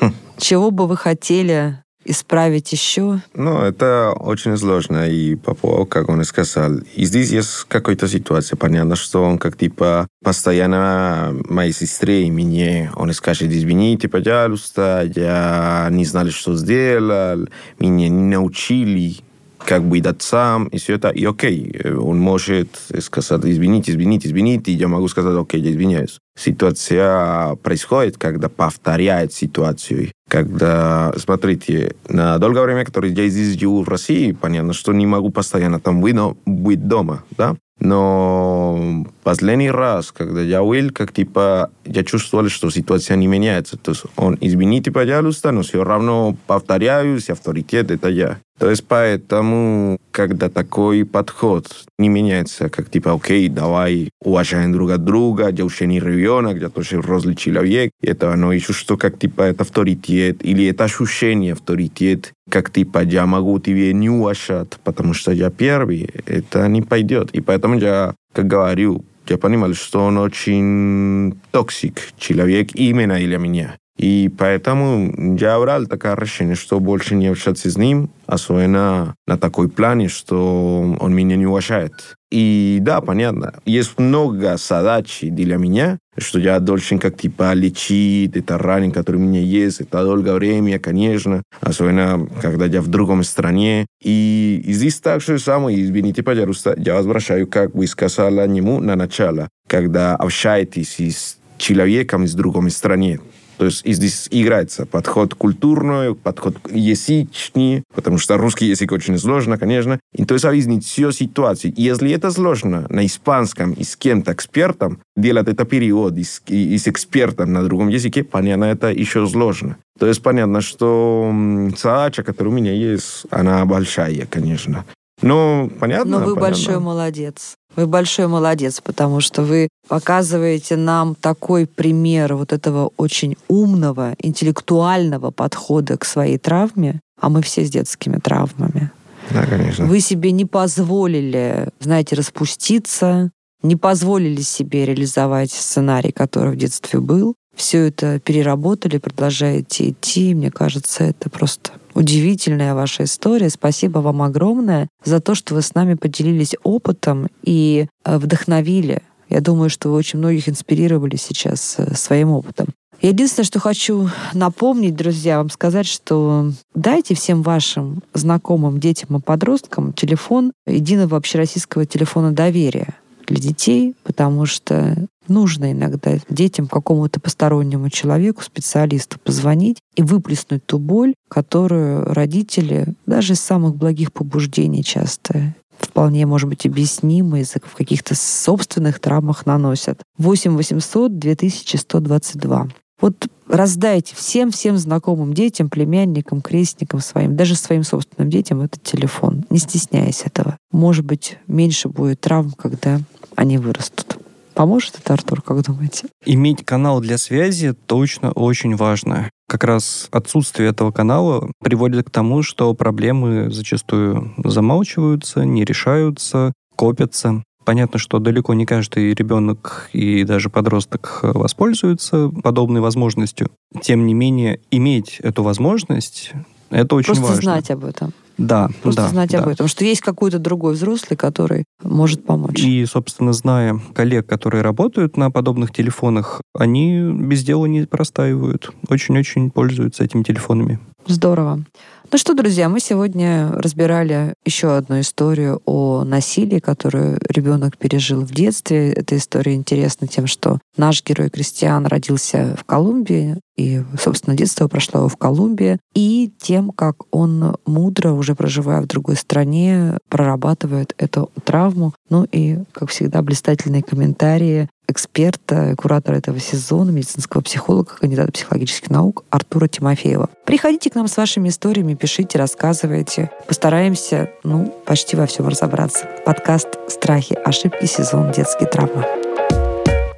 Хм. 0.00 0.12
Чего 0.38 0.70
бы 0.70 0.86
вы 0.86 0.96
хотели 0.96 1.82
исправить 2.10 2.72
еще? 2.72 3.20
Ну, 3.34 3.60
это 3.60 4.12
очень 4.16 4.56
сложно, 4.56 5.08
и 5.08 5.36
поводу, 5.36 5.86
как 5.86 6.08
он 6.08 6.24
сказал. 6.24 6.72
И 6.94 7.04
здесь 7.04 7.30
есть 7.30 7.64
какая-то 7.68 8.08
ситуация, 8.08 8.56
понятно, 8.56 8.96
что 8.96 9.22
он 9.22 9.38
как 9.38 9.56
типа 9.56 10.08
постоянно 10.22 11.34
моей 11.48 11.72
сестре 11.72 12.24
и 12.26 12.30
мне, 12.30 12.90
он 12.96 13.12
скажет, 13.12 13.50
извините, 13.50 14.08
пожалуйста, 14.08 15.10
я 15.14 15.88
не 15.90 16.04
знал, 16.04 16.28
что 16.30 16.56
сделал, 16.56 17.48
меня 17.78 18.08
не 18.08 18.36
научили, 18.36 19.16
как 19.64 19.84
быть 19.84 20.06
отцом, 20.06 20.66
и 20.68 20.78
все 20.78 20.94
это, 20.94 21.10
и 21.10 21.24
окей, 21.24 21.80
он 21.84 22.18
может 22.18 22.68
сказать, 23.00 23.44
извините, 23.44 23.92
извините, 23.92 24.28
извините, 24.28 24.72
и 24.72 24.74
я 24.74 24.88
могу 24.88 25.08
сказать, 25.08 25.36
окей, 25.36 25.60
я 25.60 25.70
извиняюсь. 25.70 26.18
Ситуация 26.38 27.54
происходит, 27.56 28.16
когда 28.16 28.48
повторяет 28.48 29.32
ситуацию. 29.32 30.10
Когда, 30.28 31.12
смотрите, 31.16 31.94
на 32.08 32.38
долгое 32.38 32.64
время, 32.64 32.84
которое 32.84 33.12
я 33.12 33.28
здесь 33.28 33.58
живу 33.58 33.82
в 33.82 33.88
России, 33.88 34.32
понятно, 34.32 34.72
что 34.72 34.92
не 34.92 35.06
могу 35.06 35.30
постоянно 35.30 35.80
там 35.80 36.00
быть 36.00 36.88
дома, 36.88 37.24
да? 37.36 37.56
Но 37.82 39.06
последний 39.22 39.70
раз, 39.70 40.12
когда 40.12 40.42
я 40.42 40.62
был, 40.62 40.90
как 40.90 41.12
типа, 41.12 41.70
я 41.86 42.04
чувствовал, 42.04 42.48
что 42.50 42.68
ситуация 42.70 43.16
не 43.16 43.26
меняется. 43.26 43.78
То 43.78 43.92
есть 43.92 44.04
он, 44.16 44.36
извините, 44.38 44.92
пожалуйста, 44.92 45.50
но 45.50 45.62
все 45.62 45.82
равно 45.82 46.36
повторяюсь, 46.46 47.30
авторитет 47.30 47.90
это 47.90 48.08
я. 48.08 48.38
То 48.60 48.68
есть 48.68 48.84
поэтому, 48.86 49.98
когда 50.10 50.50
такой 50.50 51.06
подход 51.06 51.66
не 51.98 52.10
меняется, 52.10 52.68
как 52.68 52.90
типа, 52.90 53.14
окей, 53.14 53.48
давай 53.48 54.10
уважаем 54.22 54.72
друг 54.72 54.90
от 54.90 55.02
друга, 55.02 55.48
я 55.48 55.64
уже 55.64 55.86
не 55.86 55.98
ребенок, 55.98 56.60
я 56.60 56.68
тоже 56.68 57.00
взрослый 57.00 57.36
человек, 57.36 57.90
это, 58.02 58.36
но 58.36 58.52
еще 58.52 58.74
что 58.74 58.98
как 58.98 59.18
типа 59.18 59.42
это 59.44 59.62
авторитет, 59.62 60.44
или 60.44 60.66
это 60.66 60.84
ощущение 60.84 61.54
авторитет, 61.54 62.34
как 62.50 62.70
типа 62.70 63.02
я 63.02 63.24
могу 63.24 63.58
тебе 63.60 63.94
не 63.94 64.10
уважать, 64.10 64.78
потому 64.84 65.14
что 65.14 65.32
я 65.32 65.48
первый, 65.48 66.10
это 66.26 66.68
не 66.68 66.82
пойдет. 66.82 67.30
И 67.30 67.40
поэтому 67.40 67.78
я, 67.78 68.14
как 68.34 68.46
говорю, 68.46 69.06
я 69.26 69.38
понимал, 69.38 69.72
что 69.72 70.04
он 70.04 70.18
очень 70.18 71.34
toxic 71.50 72.12
человек 72.18 72.74
именно 72.74 73.16
для 73.16 73.38
меня. 73.38 73.76
И 74.00 74.30
поэтому 74.38 75.36
я 75.36 75.60
брал 75.60 75.84
такое 75.84 76.16
решение, 76.16 76.54
что 76.54 76.80
больше 76.80 77.14
не 77.14 77.26
общаться 77.26 77.70
с 77.70 77.76
ним, 77.76 78.08
особенно 78.26 79.14
на 79.26 79.36
такой 79.36 79.68
плане, 79.68 80.08
что 80.08 80.96
он 80.98 81.14
меня 81.14 81.36
не 81.36 81.44
уважает. 81.44 82.16
И 82.30 82.78
да, 82.80 83.02
понятно, 83.02 83.52
есть 83.66 83.98
много 83.98 84.56
задач 84.56 85.18
для 85.20 85.58
меня, 85.58 85.98
что 86.16 86.38
я 86.38 86.60
должен 86.60 86.98
как 86.98 87.18
типа 87.18 87.52
лечить 87.52 88.34
это 88.34 88.56
ранение, 88.56 88.94
которое 88.94 89.18
у 89.18 89.22
меня 89.22 89.40
есть, 89.40 89.82
это 89.82 90.02
долгое 90.02 90.32
время, 90.32 90.78
конечно, 90.78 91.42
особенно 91.60 92.26
когда 92.40 92.64
я 92.64 92.80
в 92.80 92.88
другом 92.88 93.22
стране. 93.22 93.84
И 94.02 94.62
здесь 94.66 94.98
так 95.00 95.20
же 95.20 95.38
самое, 95.38 95.78
извините, 95.78 96.22
пожалуйста, 96.22 96.74
я 96.78 96.94
возвращаю, 96.94 97.46
как 97.46 97.74
вы 97.74 97.86
сказали 97.86 98.48
нему 98.48 98.80
на 98.80 98.96
начало, 98.96 99.50
когда 99.68 100.16
общаетесь 100.16 100.98
с 100.98 101.36
человеком 101.58 102.24
из 102.24 102.32
другой 102.32 102.70
страны 102.70 103.20
То 103.60 103.66
есть 103.66 103.82
здесь 103.84 104.26
играется 104.30 104.86
подход 104.86 105.34
культурный, 105.34 106.14
подход 106.14 106.56
язычный, 106.70 107.84
потому 107.94 108.16
что 108.16 108.38
русский 108.38 108.64
язык 108.64 108.90
очень 108.90 109.18
сложно, 109.18 109.58
конечно. 109.58 110.00
И 110.14 110.24
то 110.24 110.32
есть 110.32 110.46
объяснить 110.46 110.86
все 110.86 111.10
ситуации. 111.10 111.70
Если 111.76 112.10
это 112.10 112.30
сложно 112.30 112.86
на 112.88 113.04
испанском 113.04 113.74
и 113.74 113.84
с 113.84 113.96
кем-то 113.96 114.32
экспертом, 114.32 115.02
делать 115.14 115.46
это 115.46 115.66
перевод 115.66 116.16
и 116.16 116.24
с, 116.24 116.40
и, 116.46 116.74
и 116.74 116.78
с 116.78 116.88
экспертом 116.88 117.52
на 117.52 117.62
другом 117.62 117.88
языке, 117.88 118.24
понятно, 118.24 118.64
это 118.64 118.90
еще 118.90 119.26
сложно. 119.26 119.76
То 119.98 120.06
есть 120.06 120.22
понятно, 120.22 120.62
что 120.62 121.30
задача, 121.76 122.22
которая 122.22 122.54
у 122.54 122.56
меня 122.56 122.72
есть, 122.72 123.26
она 123.28 123.62
большая, 123.66 124.24
конечно. 124.24 124.86
Ну, 125.22 125.70
понятно. 125.78 126.18
Но 126.18 126.24
вы 126.24 126.34
понятно. 126.34 126.40
большой 126.40 126.80
молодец. 126.80 127.54
Вы 127.76 127.86
большой 127.86 128.26
молодец, 128.26 128.80
потому 128.80 129.20
что 129.20 129.42
вы 129.42 129.68
показываете 129.88 130.76
нам 130.76 131.14
такой 131.14 131.66
пример 131.66 132.34
вот 132.34 132.52
этого 132.52 132.90
очень 132.96 133.36
умного, 133.48 134.14
интеллектуального 134.18 135.30
подхода 135.30 135.96
к 135.96 136.04
своей 136.04 136.38
травме, 136.38 137.00
а 137.20 137.28
мы 137.28 137.42
все 137.42 137.64
с 137.64 137.70
детскими 137.70 138.18
травмами. 138.18 138.90
Да, 139.30 139.46
конечно. 139.46 139.86
Вы 139.86 140.00
себе 140.00 140.32
не 140.32 140.44
позволили, 140.44 141.68
знаете, 141.78 142.16
распуститься, 142.16 143.30
не 143.62 143.76
позволили 143.76 144.40
себе 144.40 144.86
реализовать 144.86 145.52
сценарий, 145.52 146.12
который 146.12 146.52
в 146.52 146.56
детстве 146.56 146.98
был. 146.98 147.34
Все 147.60 147.88
это 147.88 148.18
переработали, 148.18 148.96
продолжаете 148.96 149.90
идти. 149.90 150.34
Мне 150.34 150.50
кажется, 150.50 151.04
это 151.04 151.28
просто 151.28 151.72
удивительная 151.92 152.74
ваша 152.74 153.04
история. 153.04 153.50
Спасибо 153.50 153.98
вам 153.98 154.22
огромное 154.22 154.88
за 155.04 155.20
то, 155.20 155.34
что 155.34 155.54
вы 155.54 155.60
с 155.60 155.74
нами 155.74 155.92
поделились 155.92 156.56
опытом 156.62 157.28
и 157.42 157.86
э, 158.06 158.16
вдохновили. 158.16 159.02
Я 159.28 159.42
думаю, 159.42 159.68
что 159.68 159.90
вы 159.90 159.96
очень 159.96 160.20
многих 160.20 160.48
инспирировали 160.48 161.16
сейчас 161.16 161.74
э, 161.76 161.94
своим 161.94 162.30
опытом. 162.30 162.68
Единственное, 163.02 163.44
что 163.44 163.60
хочу 163.60 164.08
напомнить, 164.32 164.96
друзья, 164.96 165.36
вам 165.36 165.50
сказать, 165.50 165.86
что 165.86 166.52
дайте 166.74 167.14
всем 167.14 167.42
вашим 167.42 168.02
знакомым 168.14 168.80
детям 168.80 169.18
и 169.18 169.20
подросткам 169.20 169.92
телефон 169.92 170.52
единого 170.66 171.18
общероссийского 171.18 171.84
телефона 171.84 172.32
доверия 172.32 172.94
для 173.30 173.40
детей, 173.40 173.94
потому 174.02 174.44
что 174.44 175.06
нужно 175.28 175.72
иногда 175.72 176.18
детям, 176.28 176.66
какому-то 176.66 177.20
постороннему 177.20 177.88
человеку, 177.88 178.42
специалисту 178.42 179.18
позвонить 179.22 179.78
и 179.96 180.02
выплеснуть 180.02 180.66
ту 180.66 180.78
боль, 180.78 181.14
которую 181.28 182.04
родители 182.04 182.94
даже 183.06 183.34
из 183.34 183.40
самых 183.40 183.76
благих 183.76 184.12
побуждений 184.12 184.82
часто 184.82 185.54
вполне, 185.78 186.26
может 186.26 186.48
быть, 186.48 186.66
объяснимые 186.66 187.42
из-за 187.44 187.60
каких-то 187.60 188.14
собственных 188.14 189.00
травмах 189.00 189.46
наносят. 189.46 190.02
8 190.18 190.56
800 190.56 191.18
2122. 191.18 192.68
Вот 193.00 193.28
раздайте 193.48 194.14
всем-всем 194.14 194.76
знакомым 194.76 195.32
детям, 195.32 195.70
племянникам, 195.70 196.42
крестникам 196.42 197.00
своим, 197.00 197.36
даже 197.36 197.56
своим 197.56 197.82
собственным 197.82 198.30
детям 198.30 198.60
этот 198.60 198.82
телефон. 198.82 199.44
Не 199.50 199.58
стесняясь 199.58 200.22
этого. 200.24 200.56
Может 200.70 201.04
быть, 201.04 201.38
меньше 201.46 201.88
будет 201.88 202.20
травм, 202.20 202.52
когда 202.52 203.00
они 203.34 203.58
вырастут. 203.58 204.18
Поможет 204.54 204.98
это, 204.98 205.14
Артур, 205.14 205.40
как 205.40 205.64
думаете? 205.64 206.08
Иметь 206.26 206.64
канал 206.64 207.00
для 207.00 207.16
связи 207.16 207.72
точно 207.86 208.32
очень 208.32 208.76
важно. 208.76 209.30
Как 209.48 209.64
раз 209.64 210.08
отсутствие 210.10 210.68
этого 210.68 210.90
канала 210.90 211.50
приводит 211.62 212.06
к 212.06 212.10
тому, 212.10 212.42
что 212.42 212.74
проблемы 212.74 213.50
зачастую 213.50 214.34
замалчиваются, 214.44 215.44
не 215.44 215.64
решаются, 215.64 216.52
копятся. 216.76 217.42
Понятно, 217.64 217.98
что 217.98 218.18
далеко 218.18 218.54
не 218.54 218.66
каждый 218.66 219.14
ребенок 219.14 219.90
и 219.92 220.24
даже 220.24 220.48
подросток 220.48 221.20
воспользуется 221.22 222.28
подобной 222.42 222.80
возможностью. 222.80 223.50
Тем 223.82 224.06
не 224.06 224.14
менее, 224.14 224.60
иметь 224.70 225.18
эту 225.20 225.42
возможность, 225.42 226.32
это 226.70 226.94
очень 226.94 227.14
Просто 227.14 227.24
важно. 227.24 227.42
знать 227.42 227.70
об 227.70 227.84
этом. 227.84 228.12
Да, 228.38 228.70
Просто 228.82 229.02
да, 229.02 229.08
знать 229.08 229.30
да. 229.32 229.40
об 229.40 229.48
этом. 229.48 229.68
Что 229.68 229.84
есть 229.84 230.00
какой-то 230.00 230.38
другой 230.38 230.72
взрослый, 230.72 231.16
который 231.16 231.64
может 231.82 232.24
помочь. 232.24 232.58
И, 232.60 232.86
собственно, 232.86 233.34
зная 233.34 233.78
коллег, 233.94 234.26
которые 234.26 234.62
работают 234.62 235.18
на 235.18 235.30
подобных 235.30 235.72
телефонах, 235.72 236.40
они 236.54 237.12
без 237.12 237.44
дела 237.44 237.66
не 237.66 237.86
простаивают. 237.86 238.72
Очень-очень 238.88 239.50
пользуются 239.50 240.04
этими 240.04 240.22
телефонами. 240.22 240.80
Здорово. 241.06 241.64
Ну 242.12 242.18
что, 242.18 242.34
друзья, 242.34 242.68
мы 242.68 242.80
сегодня 242.80 243.52
разбирали 243.52 244.34
еще 244.44 244.76
одну 244.76 244.98
историю 244.98 245.62
о 245.64 246.02
насилии, 246.02 246.58
которую 246.58 247.20
ребенок 247.28 247.78
пережил 247.78 248.22
в 248.22 248.32
детстве. 248.32 248.92
Эта 248.92 249.16
история 249.16 249.54
интересна 249.54 250.08
тем, 250.08 250.26
что 250.26 250.58
наш 250.76 251.04
герой 251.04 251.30
Кристиан 251.30 251.86
родился 251.86 252.56
в 252.58 252.64
Колумбии, 252.64 253.36
и, 253.56 253.84
собственно, 253.96 254.36
детство 254.36 254.66
прошло 254.66 255.06
в 255.06 255.16
Колумбии, 255.16 255.78
и 255.94 256.32
тем, 256.40 256.70
как 256.70 256.96
он 257.14 257.56
мудро, 257.64 258.10
уже 258.10 258.34
проживая 258.34 258.80
в 258.80 258.86
другой 258.86 259.14
стране, 259.14 259.96
прорабатывает 260.08 260.94
эту 260.98 261.30
травму. 261.44 261.94
Ну 262.08 262.26
и, 262.32 262.58
как 262.72 262.90
всегда, 262.90 263.22
блистательные 263.22 263.84
комментарии 263.84 264.68
эксперта, 264.90 265.74
куратора 265.76 266.16
этого 266.16 266.38
сезона, 266.38 266.90
медицинского 266.90 267.40
психолога, 267.40 267.92
кандидата 268.00 268.32
психологических 268.32 268.90
наук 268.90 269.24
Артура 269.30 269.68
Тимофеева. 269.68 270.28
Приходите 270.44 270.90
к 270.90 270.94
нам 270.94 271.08
с 271.08 271.16
вашими 271.16 271.48
историями, 271.48 271.94
пишите, 271.94 272.38
рассказывайте. 272.38 273.30
Постараемся, 273.46 274.30
ну, 274.44 274.74
почти 274.86 275.16
во 275.16 275.26
всем 275.26 275.48
разобраться. 275.48 276.06
Подкаст 276.24 276.68
«Страхи, 276.88 277.38
ошибки, 277.44 277.86
сезон 277.86 278.32
детские 278.32 278.68
травмы». 278.68 279.04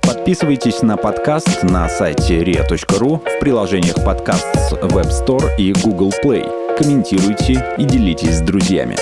Подписывайтесь 0.02 0.82
на 0.82 0.96
подкаст 0.96 1.64
на 1.64 1.88
сайте 1.88 2.44
ria.ru 2.44 3.18
в 3.18 3.40
приложениях 3.40 4.04
подкаст 4.04 4.46
с 4.54 4.72
Web 4.72 5.11
Store 5.11 5.56
и 5.58 5.72
Google 5.72 6.12
Play. 6.24 6.76
Комментируйте 6.78 7.74
и 7.76 7.85
делитесь 7.85 8.37
с 8.37 8.40
друзьями. 8.40 8.96